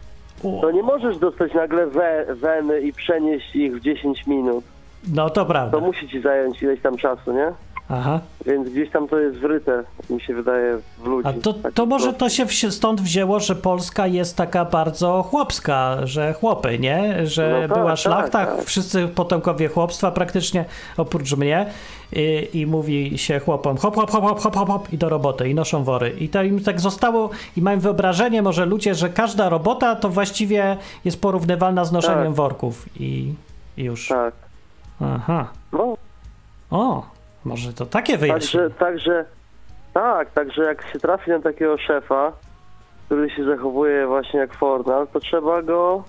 [0.61, 4.65] to nie możesz dostać nagle we, weny i przenieść ich w 10 minut.
[5.15, 5.79] No to prawda.
[5.79, 7.53] To musi ci zająć ileś tam czasu, nie?
[7.95, 8.21] Aha.
[8.47, 11.29] Więc gdzieś tam to jest wryte, mi się wydaje, w ludzi.
[11.29, 16.33] A to, to może to się stąd wzięło, że Polska jest taka bardzo chłopska, że
[16.33, 17.27] chłopy, nie?
[17.27, 18.65] Że No tak, była tak, szlachta, tak.
[18.65, 20.65] wszyscy potomkowie chłopstwa praktycznie,
[20.97, 21.67] oprócz mnie.
[22.13, 25.49] I, I mówi się chłopom hop, hop, hop, hop, hop, hop, hop i do roboty,
[25.49, 26.11] i noszą wory.
[26.11, 30.77] I to im tak zostało, i mają wyobrażenie może ludzie, że każda robota to właściwie
[31.05, 32.35] jest porównywalna z noszeniem Tak.
[32.35, 32.87] worków.
[33.01, 33.35] I,
[33.77, 34.09] i już.
[34.09, 34.35] Tak.
[35.01, 35.49] Aha.
[35.73, 35.97] No,
[36.71, 37.03] O,
[37.45, 38.71] może to takie wyjaśnienie.
[38.71, 39.25] Także, także,
[39.95, 42.33] tak, także jak się trafi na takiego szefa,
[43.07, 46.05] który się zachowuje właśnie jak Fornal, to trzeba go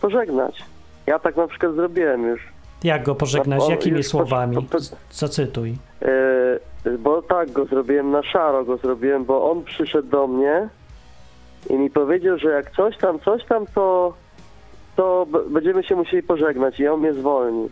[0.00, 0.62] pożegnać.
[1.06, 2.40] Ja tak na przykład zrobiłem już.
[2.84, 3.60] Jak go pożegnać?
[3.60, 4.68] No, Jakimi słowami?
[5.10, 5.76] Zacytuj.
[6.84, 10.68] Yy, bo tak go zrobiłem, na szaro go zrobiłem, bo on przyszedł do mnie
[11.70, 14.14] i mi powiedział, że jak coś tam, coś tam, to,
[14.96, 17.68] to będziemy się musieli pożegnać i on mnie zwolni.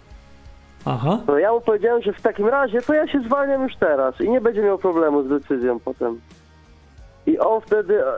[0.85, 1.19] Aha.
[1.27, 4.31] To ja mu powiedziałem, że w takim razie to ja się zwalniam już teraz i
[4.31, 6.21] nie będzie miał problemu z decyzją potem.
[7.27, 8.13] I on wtedy e,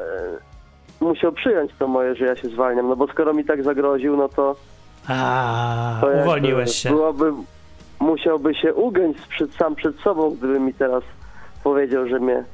[1.00, 4.28] musiał przyjąć to moje, że ja się zwalniam, no bo skoro mi tak zagroził, no
[4.28, 4.56] to,
[5.08, 6.88] A, to uwolniłeś się.
[6.90, 7.32] Byłoby,
[8.00, 11.02] musiałby się ugiąć przed, sam przed sobą, gdyby mi teraz
[11.64, 12.44] powiedział, że mnie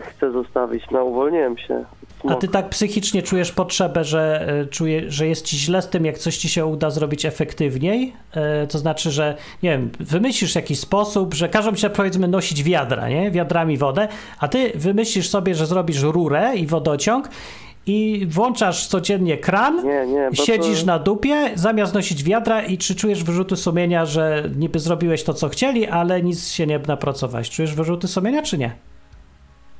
[0.00, 0.84] chce zostawić.
[0.90, 1.84] No uwolniłem się.
[2.28, 6.04] A ty tak psychicznie czujesz potrzebę, że e, czuje, że jest ci źle z tym,
[6.04, 8.12] jak coś ci się uda zrobić efektywniej?
[8.32, 12.62] E, to znaczy, że nie wiem, wymyślisz jakiś sposób, że każą ci się powiedzmy nosić
[12.62, 13.30] wiadra, nie?
[13.30, 14.08] Wiadrami wodę,
[14.38, 17.28] a ty wymyślisz sobie, że zrobisz rurę i wodociąg
[17.86, 22.94] i włączasz codziennie kran, Nie, nie, siedzisz to, na dupie, zamiast nosić wiadra i czy
[22.94, 27.50] czujesz wyrzuty sumienia, że niby zrobiłeś to, co chcieli, ale nic się nie napracowałeś?
[27.50, 28.72] Czujesz wyrzuty sumienia, czy nie?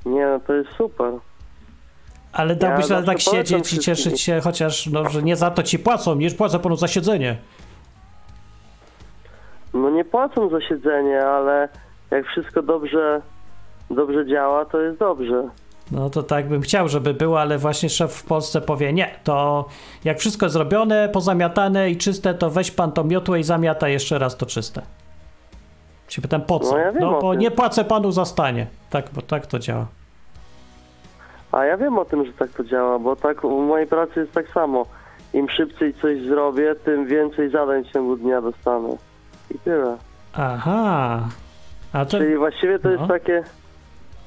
[0.07, 1.13] Nie, no to jest super.
[2.37, 5.79] Ale dałbyś Ja tak siedzieć i cieszyć się, chociaż no, że nie za to ci
[5.79, 7.37] płacą, nie płacę panu za siedzenie.
[9.75, 11.69] No nie płacą za siedzenie, ale
[12.11, 13.23] jak wszystko dobrze,
[13.91, 15.49] dobrze działa, to jest dobrze.
[15.93, 19.65] No to tak bym chciał, żeby było, ale właśnie szef w Polsce powie, nie, to
[20.05, 24.37] jak wszystko zrobione, pozamiatane i czyste, to weź pan to miotłę i zamiata jeszcze raz
[24.37, 24.83] to czyste.
[26.09, 26.73] Się pytam, po co?
[26.73, 28.67] No ja wiem no bo nie płacę panu za stanie.
[28.91, 29.87] Tak, bo tak to działa.
[31.57, 34.33] A ja wiem o tym, że tak to działa, bo tak w mojej pracy jest
[34.33, 34.87] tak samo.
[35.35, 38.97] Im szybciej coś zrobię, tym więcej zadań w ciągu dnia dostanę.
[39.51, 39.97] I tyle.
[40.35, 41.21] Aha.
[41.93, 42.19] A to...
[42.19, 42.95] Czyli właściwie to no.
[42.95, 43.43] jest takie,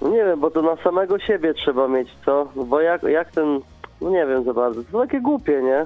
[0.02, 2.48] no nie wiem, bo to na samego siebie trzeba mieć, co?
[2.56, 3.60] No bo jak, jak ten,
[4.02, 5.84] no nie wiem za bardzo, to takie głupie, nie?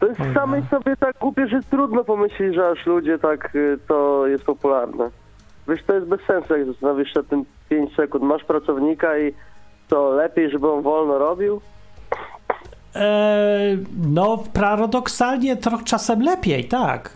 [0.00, 0.34] To jest Mhm.
[0.34, 5.10] samej sobie tak głupie, że trudno pomyśleć, że aż ludzie tak, y, to jest popularne.
[5.68, 8.24] Wiesz, to jest bez sensu, jak zastanowisz się tym 5 sekund.
[8.24, 9.34] Masz pracownika i
[9.88, 11.60] to lepiej, żeby on wolno robił?
[12.96, 13.76] E,
[14.08, 17.10] no, paradoksalnie trochę czasem lepiej, tak.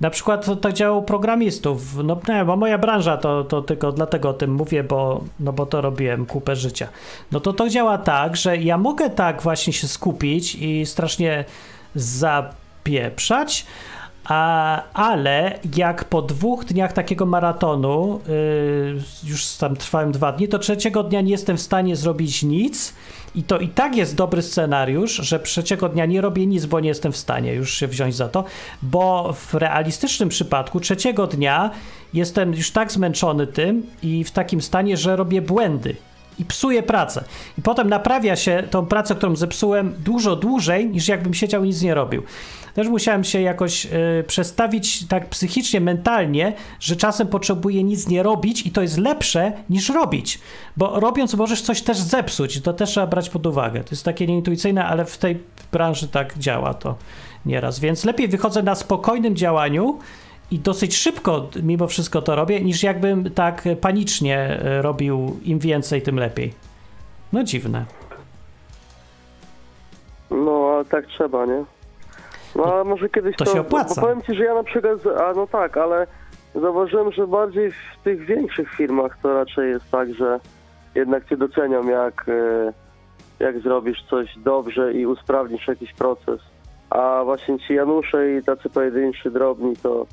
[0.00, 2.04] Na przykład to tak działa u programistów.
[2.04, 5.66] No nie, bo moja branża to, to tylko dlatego o tym mówię, bo, no bo
[5.66, 6.88] to robiłem kupę życia.
[7.32, 11.44] No to to działa tak, że ja mogę tak właśnie się skupić i strasznie
[11.94, 13.66] zapieprzać,
[14.24, 20.58] a, ale jak po dwóch dniach takiego maratonu, yy, już tam trwałem dwa dni, to
[20.58, 22.94] trzeciego dnia nie jestem w stanie zrobić nic
[23.34, 26.88] i to i tak jest dobry scenariusz, że trzeciego dnia nie robię nic, bo nie
[26.88, 28.44] jestem w stanie już się wziąć za to,
[28.82, 31.70] bo w realistycznym przypadku trzeciego dnia
[32.14, 35.96] jestem już tak zmęczony tym i w takim stanie, że robię błędy.
[36.38, 37.24] i psuje pracę.
[37.58, 41.82] I potem naprawia się tą pracę, którą zepsułem dużo dłużej, niż jakbym siedział i nic
[41.82, 42.22] nie robił.
[42.74, 48.66] Też musiałem się jakoś y, przestawić tak psychicznie, mentalnie, że czasem potrzebuję nic nie robić
[48.66, 50.40] i to jest lepsze niż robić,
[50.76, 53.84] bo robiąc możesz coś też zepsuć to też trzeba brać pod uwagę.
[53.84, 55.38] To jest takie nieintuicyjne, ale w tej
[55.72, 56.96] branży tak działa to
[57.46, 59.98] nieraz, więc lepiej wychodzę na spokojnym działaniu
[60.50, 66.02] i dosyć szybko mimo wszystko to robię, niż jakbym tak panicznie y, robił im więcej,
[66.02, 66.54] tym lepiej.
[67.32, 67.84] No dziwne.
[70.30, 71.64] No, ale tak trzeba, nie?
[72.56, 73.52] No, ale może kiedyś to to...
[73.52, 74.00] się opłaca.
[74.00, 75.06] Bo powiem ci, że ja na przykład...
[75.06, 76.06] A no tak, ale
[76.54, 80.40] zauważyłem, że bardziej w tych większych firmach to raczej jest tak, że
[80.94, 82.72] jednak cię docenią, jak, e,
[83.44, 86.40] jak zrobisz coś dobrze i usprawnisz jakiś proces.
[86.90, 90.06] A właśnie ci Janusze i tacy pojedynczy, drobni, to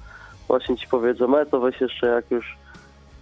[0.47, 2.57] właśnie ci powiedzą, e, to weź jeszcze jak już,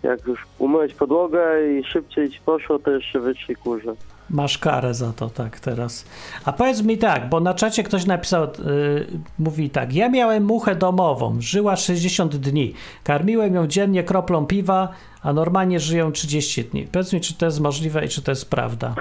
[0.03, 3.93] jak już umyłeś podłogę i szybciej ci poszło, to jeszcze wytrzyj kurze.
[4.31, 6.05] Masz karę za to, tak, teraz.
[6.45, 9.05] A powiedz mi tak, bo na czacie ktoś napisał, yy,
[9.39, 12.73] mówi tak, ja miałem muchę domową, żyła 60 dni,
[13.03, 14.87] karmiłem ją dziennie kroplą piwa,
[15.23, 16.87] a normalnie żyją 30 dni.
[16.91, 18.95] Powiedz mi, czy to jest możliwe i czy to jest prawda?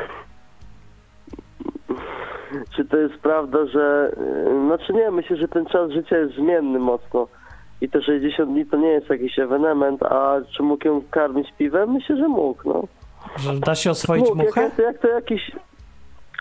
[2.77, 4.13] Czy to jest prawda, że...
[4.47, 7.29] yy, Znaczy nie, myślę, że ten czas życia jest zmienny mocno.
[7.81, 11.93] I te 60 dni to nie jest jakiś ewenement, a czy mógł ją karmić piwem?
[11.93, 12.83] Myślę, że mógł, no.
[13.39, 14.63] Że da się oswoić muchę?
[14.63, 15.53] Jak, jak to jakiś...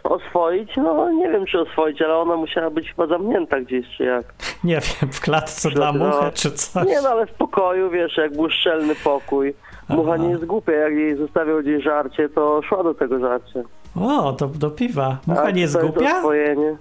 [0.03, 0.69] Oswoić?
[0.77, 4.25] No nie wiem, czy oswoić, ale ona musiała być chyba zamknięta gdzieś, czy jak.
[4.63, 6.05] Nie wiem, w klatce dla No.
[6.05, 6.87] muchy, czy coś?
[6.87, 9.53] Nie no, ale w pokoju, wiesz, jak był szczelny pokój.
[9.89, 10.23] Mucha Aha.
[10.23, 13.59] nie jest głupia, jak jej zostawiał gdzieś żarcie, to szła do tego żarcia.
[14.01, 15.17] O, to do piwa.
[15.27, 16.17] Mucha A nie jest to głupia?
[16.17, 16.77] oswojenie.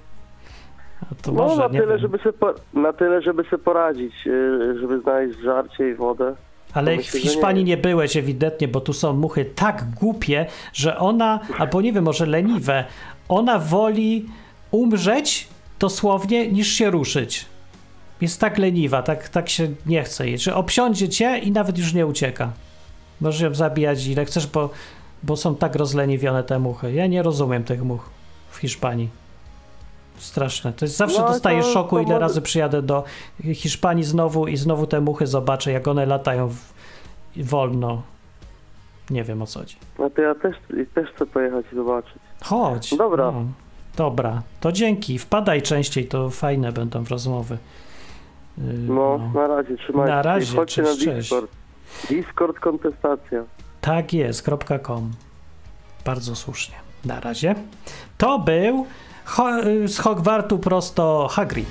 [1.02, 1.98] A to No może, na nie tyle, wiem.
[1.98, 6.34] żeby sobie po, na tyle, żeby sobie poradzić, yy, żeby znaleźć żarcie i wodę.
[6.76, 7.70] Ale myślę, w Hiszpanii nie.
[7.70, 12.26] nie byłeś ewidentnie, bo tu są muchy tak głupie, że ona, albo nie wiem, może
[12.26, 12.84] leniwe,
[13.28, 14.26] ona woli
[14.70, 15.48] umrzeć
[15.78, 17.46] dosłownie niż się ruszyć.
[18.20, 20.38] Jest tak leniwa, tak, tak się nie chce jej.
[20.38, 22.52] Że obsiądzie cię i nawet już nie ucieka.
[23.20, 24.70] Możesz ją zabijać ile chcesz, bo,
[25.22, 26.92] bo są tak rozleniwione te muchy.
[26.92, 28.02] Ja nie rozumiem tych much
[28.50, 29.08] w Hiszpanii.
[30.18, 30.72] Straszne.
[30.72, 33.04] To jest zawsze No, dostaję to- szoku, to ile może- razy przyjadę do
[33.54, 36.72] Hiszpanii znowu i znowu te muchy zobaczę, jak one latają w,
[37.44, 38.02] wolno.
[39.10, 39.76] Nie wiem o co chodzi.
[39.98, 40.56] No to ja też,
[40.94, 42.12] też chcę pojechać i zobaczyć.
[42.44, 42.96] Chodź.
[42.96, 43.30] Dobra.
[43.32, 43.44] No.
[43.96, 45.18] Dobra, to dzięki.
[45.18, 47.58] Wpadaj częściej, to fajne będą rozmowy.
[48.58, 51.30] Yy, No, na razie, trzymajcie Na razie, Chodźcie cześć, na cześć.
[51.30, 51.50] Discord.
[52.08, 53.44] Discord kontestacja.
[53.80, 54.48] Tak jest,
[54.82, 55.12] .com.
[56.04, 56.74] Bardzo słusznie.
[57.04, 57.54] Na razie.
[58.18, 58.86] To był
[59.26, 61.68] Ho- y, z Hogwartu prosto Hagrid.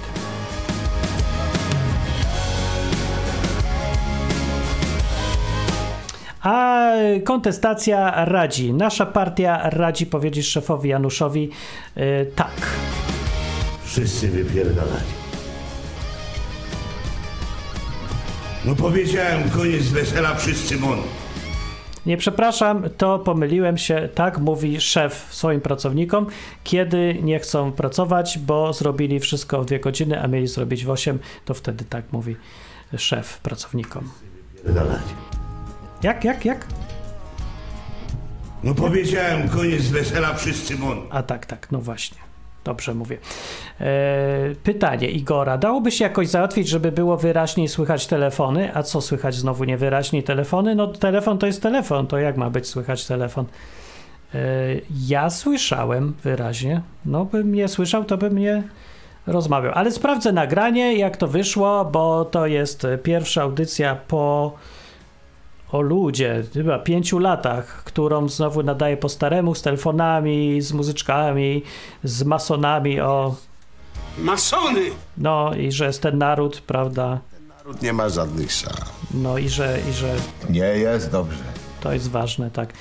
[6.41, 6.91] A
[7.23, 8.73] kontestacja radzi.
[8.73, 11.49] Nasza partia radzi powiedzieć szefowi Januszowi
[11.97, 12.51] y, tak.
[13.83, 15.15] Wszyscy wypierdalali.
[18.65, 20.99] No powiedziałem, koniec wesela, wszyscy mon.
[22.05, 24.09] Nie przepraszam, to pomyliłem się.
[24.15, 26.27] Tak mówi szef swoim pracownikom,
[26.63, 31.19] kiedy nie chcą pracować, bo zrobili wszystko w dwie godziny, a mieli zrobić w 8,
[31.45, 32.35] to wtedy tak mówi
[32.97, 34.09] szef pracownikom.
[34.55, 35.03] Wypierdalali.
[36.03, 36.67] Jak, jak, jak?
[38.63, 41.01] No powiedziałem, koniec wesela, wszyscy mon.
[41.09, 42.24] A tak, tak, no właśnie.
[42.65, 43.17] Dobrze mówię.
[43.81, 43.85] E,
[44.63, 45.57] pytanie Igora.
[45.57, 48.75] Dałoby się jakoś załatwić, żeby było wyraźniej słychać telefony?
[48.75, 50.75] A co słychać znowu niewyraźniej telefony?
[50.75, 53.45] No telefon to jest telefon, to jak ma być słychać telefon?
[54.35, 54.39] E,
[55.07, 56.81] ja słyszałem wyraźnie.
[57.05, 58.63] No bym nie słyszał, to bym nie
[59.27, 59.71] rozmawiał.
[59.75, 64.53] Ale sprawdzę nagranie, jak to wyszło, bo to jest pierwsza audycja po
[65.71, 71.63] o ludzie, chyba pięciu latach, którą znowu nadaje po staremu, z telefonami, z muzyczkami,
[72.03, 73.35] z masonami, o,
[74.17, 74.81] Masony!
[75.17, 77.19] no i że jest ten naród, prawda,
[77.57, 78.91] Naród nie ma żadnych szans.
[79.13, 80.15] no i że, i że
[80.49, 81.43] Nie jest dobrze.
[81.81, 82.73] to jest ważne, tak.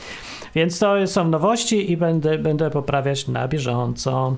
[0.55, 4.37] Więc to są nowości i będę, będę poprawiać na bieżąco.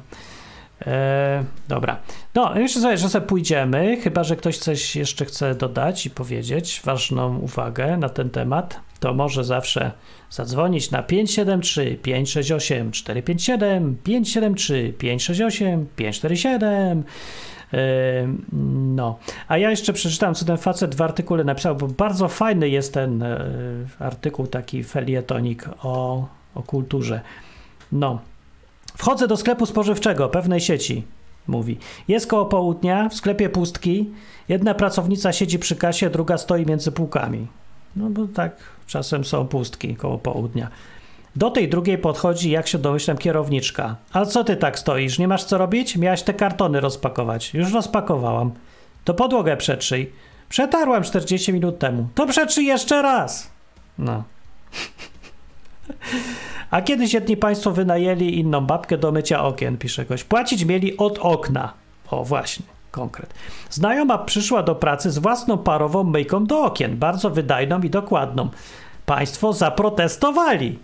[0.86, 1.96] E, dobra.
[2.34, 6.82] No, jeszcze sobie, że sobie pójdziemy, chyba że ktoś coś jeszcze chce dodać i powiedzieć
[6.84, 9.92] ważną uwagę na ten temat, to może zawsze
[10.30, 17.04] zadzwonić na 573 568 457 573 568 547
[17.72, 17.78] Yy,
[18.96, 19.18] No,
[19.48, 23.22] a ja jeszcze przeczytam, co ten facet w artykule napisał, bo bardzo fajny jest ten
[23.22, 23.44] e,
[23.98, 27.20] artykuł, taki felietonik o, o kulturze.
[27.92, 28.20] No,
[28.96, 31.04] wchodzę do sklepu spożywczego pewnej sieci,
[31.46, 31.78] mówi.
[32.08, 34.10] Jest koło południa, w sklepie pustki,
[34.48, 37.46] jedna pracownica siedzi przy kasie, druga stoi między półkami.
[37.96, 40.68] No bo tak czasem są pustki koło południa.
[41.36, 43.96] Do tej drugiej podchodzi, jak się domyślam, kierowniczka.
[44.12, 45.18] A co ty tak stoisz?
[45.18, 45.96] Nie masz co robić?
[45.96, 47.54] Miałaś te kartony rozpakować.
[47.54, 48.52] Już rozpakowałam.
[49.04, 50.12] To podłogę przetrzyj.
[50.48, 52.08] Przetarłam 40 minut temu.
[52.14, 53.50] To przetrzyj jeszcze raz.
[53.98, 54.22] No.
[56.70, 60.24] A kiedyś jedni państwo wynajęli inną babkę do mycia okien, pisze goś.
[60.24, 61.72] Płacić mieli od okna.
[62.10, 63.34] O, właśnie, konkret.
[63.70, 68.48] Znajoma przyszła do pracy z własną parową myjką do okien, bardzo wydajną i dokładną.
[69.06, 70.78] Państwo zaprotestowali.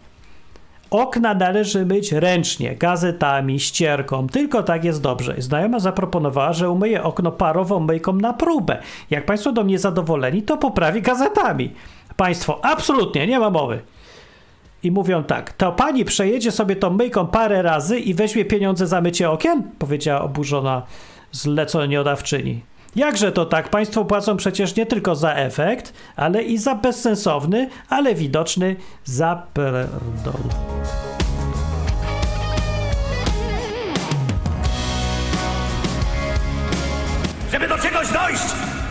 [0.90, 5.34] Okna należy myć ręcznie, gazetami, ścierką, tylko tak jest dobrze.
[5.38, 8.78] Znajoma zaproponowała, że umyje okno parową myjką na próbę.
[9.10, 11.74] Jak Państwo do mnie zadowoleni, to poprawi gazetami.
[12.16, 13.80] Państwo, absolutnie, nie ma mowy.
[14.82, 19.00] I mówią tak, to pani przejedzie sobie tą myjką parę razy i weźmie pieniądze za
[19.00, 19.62] mycie okien?
[19.78, 20.82] Powiedziała oburzona
[21.32, 22.60] zleceniodawczyni.
[22.96, 23.68] Jakże to tak?
[23.68, 30.42] Państwo płacą przecież nie tylko za efekt, ale i za bezsensowny, ale widoczny zaperdol.
[37.52, 38.44] Żeby do czegoś dojść,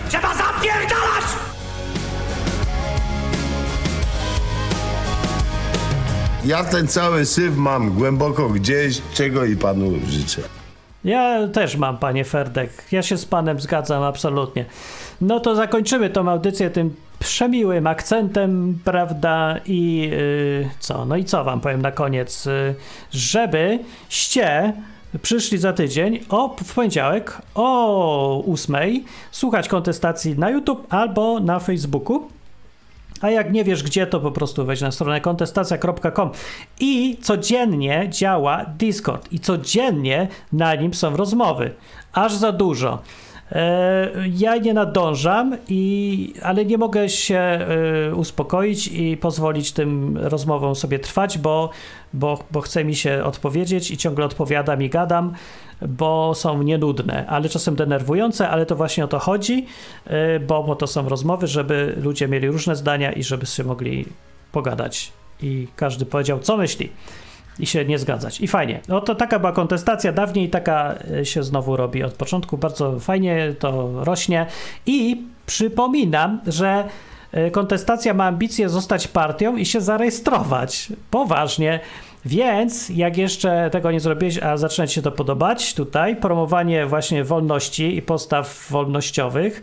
[0.09, 0.90] trzeba zapierdalać!
[6.45, 10.41] Ja ten cały syf mam głęboko gdzieś, czego i panu życzę.
[11.03, 12.83] Ja też mam, panie Ferdek.
[12.91, 14.65] Ja się z panem zgadzam absolutnie.
[15.21, 19.57] No to zakończymy tą audycję tym przemiłym akcentem, prawda?
[19.65, 21.05] I yy, co?
[21.05, 22.45] No i co wam powiem na koniec?
[22.45, 22.75] Yy,
[23.11, 24.73] żebyście
[25.21, 28.75] przyszli za tydzień o, w poniedziałek o 8
[29.31, 32.29] słuchać kontestacji na YouTube albo na Facebooku.
[33.21, 36.29] A jak nie wiesz gdzie, to po prostu wejdź na stronę kontestacja.com
[36.79, 41.73] i codziennie działa Discord i codziennie na nim są rozmowy.
[42.13, 42.99] Aż za dużo.
[43.51, 50.75] E, ja nie nadążam, i, ale nie mogę się e, uspokoić i pozwolić tym rozmowom
[50.75, 51.69] sobie trwać, bo,
[52.13, 55.33] bo, bo chce mi się odpowiedzieć i ciągle odpowiadam i gadam,
[55.87, 59.65] bo są nienudne, ale czasem denerwujące, ale to właśnie o to chodzi,
[60.05, 64.05] e, bo, bo to są rozmowy, żeby ludzie mieli różne zdania i żeby się mogli
[64.51, 65.11] pogadać.
[65.41, 66.89] I każdy powiedział, co myśli
[67.59, 68.41] i się nie zgadzać.
[68.41, 68.79] I fajnie.
[68.87, 72.57] No to taka była kontestacja dawniej, taka e, się znowu robi od początku.
[72.57, 74.45] Bardzo fajnie to rośnie.
[74.85, 76.83] I przypominam, że
[77.31, 80.89] e, kontestacja ma ambicje zostać partią i się zarejestrować.
[81.11, 81.79] Poważnie.
[82.25, 87.23] Więc jak jeszcze tego nie zrobiłeś, a zaczyna ci się to podobać, tutaj promowanie właśnie
[87.23, 89.61] wolności i postaw wolnościowych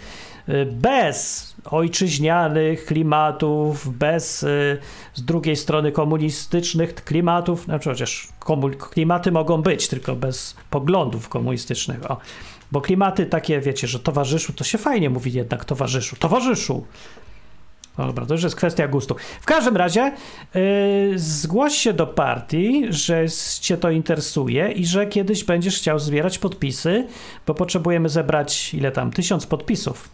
[0.66, 4.78] bez ojczyźnianych klimatów, bez y,
[5.14, 12.10] z drugiej strony komunistycznych klimatów, chociaż komu- klimaty mogą być, tylko bez poglądów komunistycznych.
[12.10, 12.16] O.
[12.72, 16.16] Bo klimaty takie, wiecie, że towarzyszu, to się fajnie mówi jednak towarzyszu.
[16.16, 16.84] Towarzyszu!
[17.98, 19.16] No dobra, to już jest kwestia gustu.
[19.40, 20.12] W każdym razie
[20.54, 23.26] yy, zgłoś się do partii, że
[23.60, 27.06] cię to interesuje i że kiedyś będziesz chciał zbierać podpisy,
[27.46, 30.08] bo potrzebujemy zebrać ile tam, tysiąc podpisów.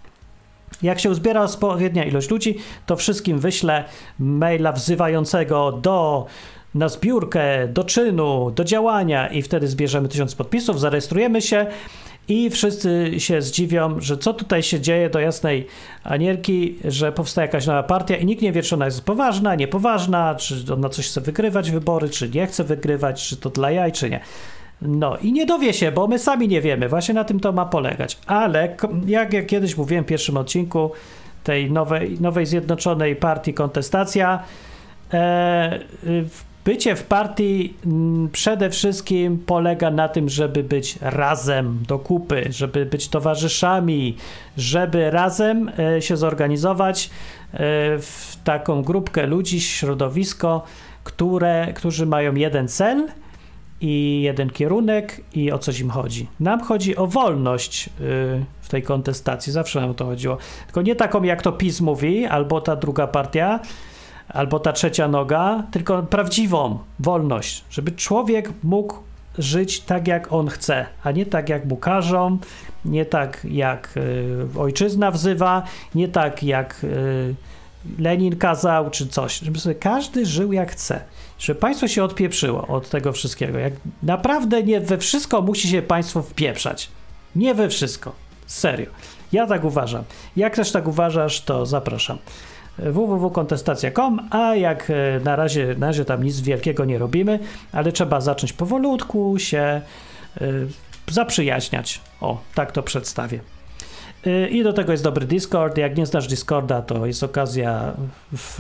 [0.83, 2.57] Jak się uzbiera odpowiednia ilość ludzi,
[2.87, 3.85] to wszystkim wyślę
[4.19, 6.27] maila wzywającego do
[6.75, 11.67] na zbiórkę, do czynu, do działania i wtedy zbierzemy tysiąc podpisów, zarejestrujemy się
[12.29, 15.67] i wszyscy się zdziwią, że co tutaj się dzieje do jasnej
[16.05, 20.35] anielki, że powstaje jakaś nowa partia i nikt nie wie, czy ona jest poważna, niepoważna,
[20.35, 24.11] czy ona coś chce wygrywać wybory, czy nie chce wygrywać, czy to dla jaj, czy
[24.11, 24.21] nie.
[24.85, 26.89] No i nie dowie się, bo my sami nie wiemy.
[26.89, 28.19] Właśnie na tym to ma polegać.
[28.27, 28.77] Ale
[29.07, 30.91] jak, kiedyś mówiłem w pierwszym odcinku
[31.45, 34.43] tej nowej, nowej zjednoczonej partii kontestacja,
[35.13, 35.79] e,
[36.65, 42.87] bycie w partii m, przede wszystkim polega na tym, żeby być razem do kupy, żeby
[42.87, 44.17] być towarzyszami,
[44.57, 47.59] żeby razem e, się zorganizować e,
[47.99, 50.65] w taką grupkę ludzi, środowisko,
[51.05, 53.09] które, którzy mają jeden cel–
[53.81, 56.29] i jeden kierunek i o coś im chodzi.
[56.41, 57.95] Nam chodzi o wolność yy,
[58.61, 60.39] w tej kontestacji, zawsze nam o to chodziło.
[60.67, 63.61] Tylko nie taką, jak to PiS mówi, albo ta druga partia,
[64.29, 68.97] albo ta trzecia noga, tylko prawdziwą wolność, żeby człowiek mógł
[69.39, 72.39] żyć tak, jak on chce, a nie tak, jak mu każą,
[72.85, 73.95] nie tak, jak
[74.55, 75.63] yy, ojczyzna wzywa,
[75.95, 77.35] nie tak, jak yy,
[77.99, 79.39] Lenin kazał, czy coś.
[79.39, 81.01] Żeby sobie każdy żył, jak chce
[81.39, 83.59] że państwo się odpieprzyło od tego wszystkiego.
[83.59, 83.73] Jak
[84.03, 86.89] naprawdę nie we wszystko musi się państwo wpieprzać.
[87.37, 88.13] Nie we wszystko.
[88.47, 88.91] Serio.
[89.33, 90.05] Ja tak uważam.
[90.37, 92.19] Jak też tak uważasz, to zapraszam
[92.79, 94.93] www.kontestacja.com, a jak
[95.25, 97.39] na razie, na razie tam nic wielkiego nie robimy,
[97.73, 99.83] ale trzeba zacząć powolutku się
[100.43, 100.67] y,
[101.11, 102.01] zaprzyjaźniać.
[102.21, 103.54] O, tak to przedstawię.
[104.51, 105.79] I do tego jest dobry Discord.
[105.79, 107.93] Jak nie znasz Discorda, to jest okazja
[108.33, 108.59] w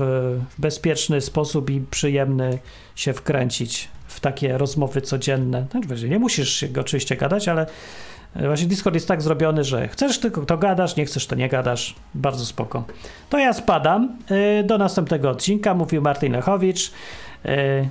[0.58, 2.58] bezpieczny sposób i przyjemny
[2.96, 5.66] się wkręcić w takie rozmowy codzienne.
[5.70, 7.66] Znaczy, Nie musisz się oczywiście gadać, ale
[8.36, 11.94] właśnie Discord jest tak zrobiony, że chcesz tylko to gadasz, nie chcesz to nie gadasz.
[12.14, 12.84] Bardzo spoko.
[13.30, 14.16] To ja spadam.
[14.60, 15.74] Y, Do następnego odcinka.
[15.74, 16.90] Mówił Martin Lechowicz.
[17.46, 17.88] Y,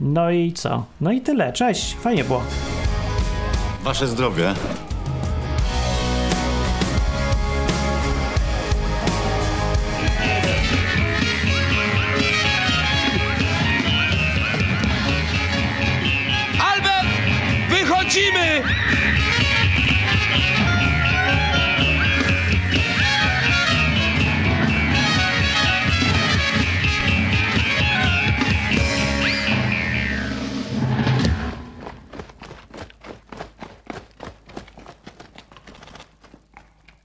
[0.00, 0.84] No i co?
[1.00, 1.52] No i tyle.
[1.52, 1.94] Cześć.
[1.94, 2.42] Fajnie było.
[3.84, 4.54] Wasze zdrowie.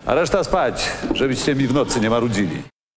[0.07, 2.63] A reszta spać, żebyście mi w nocy nie marudzili.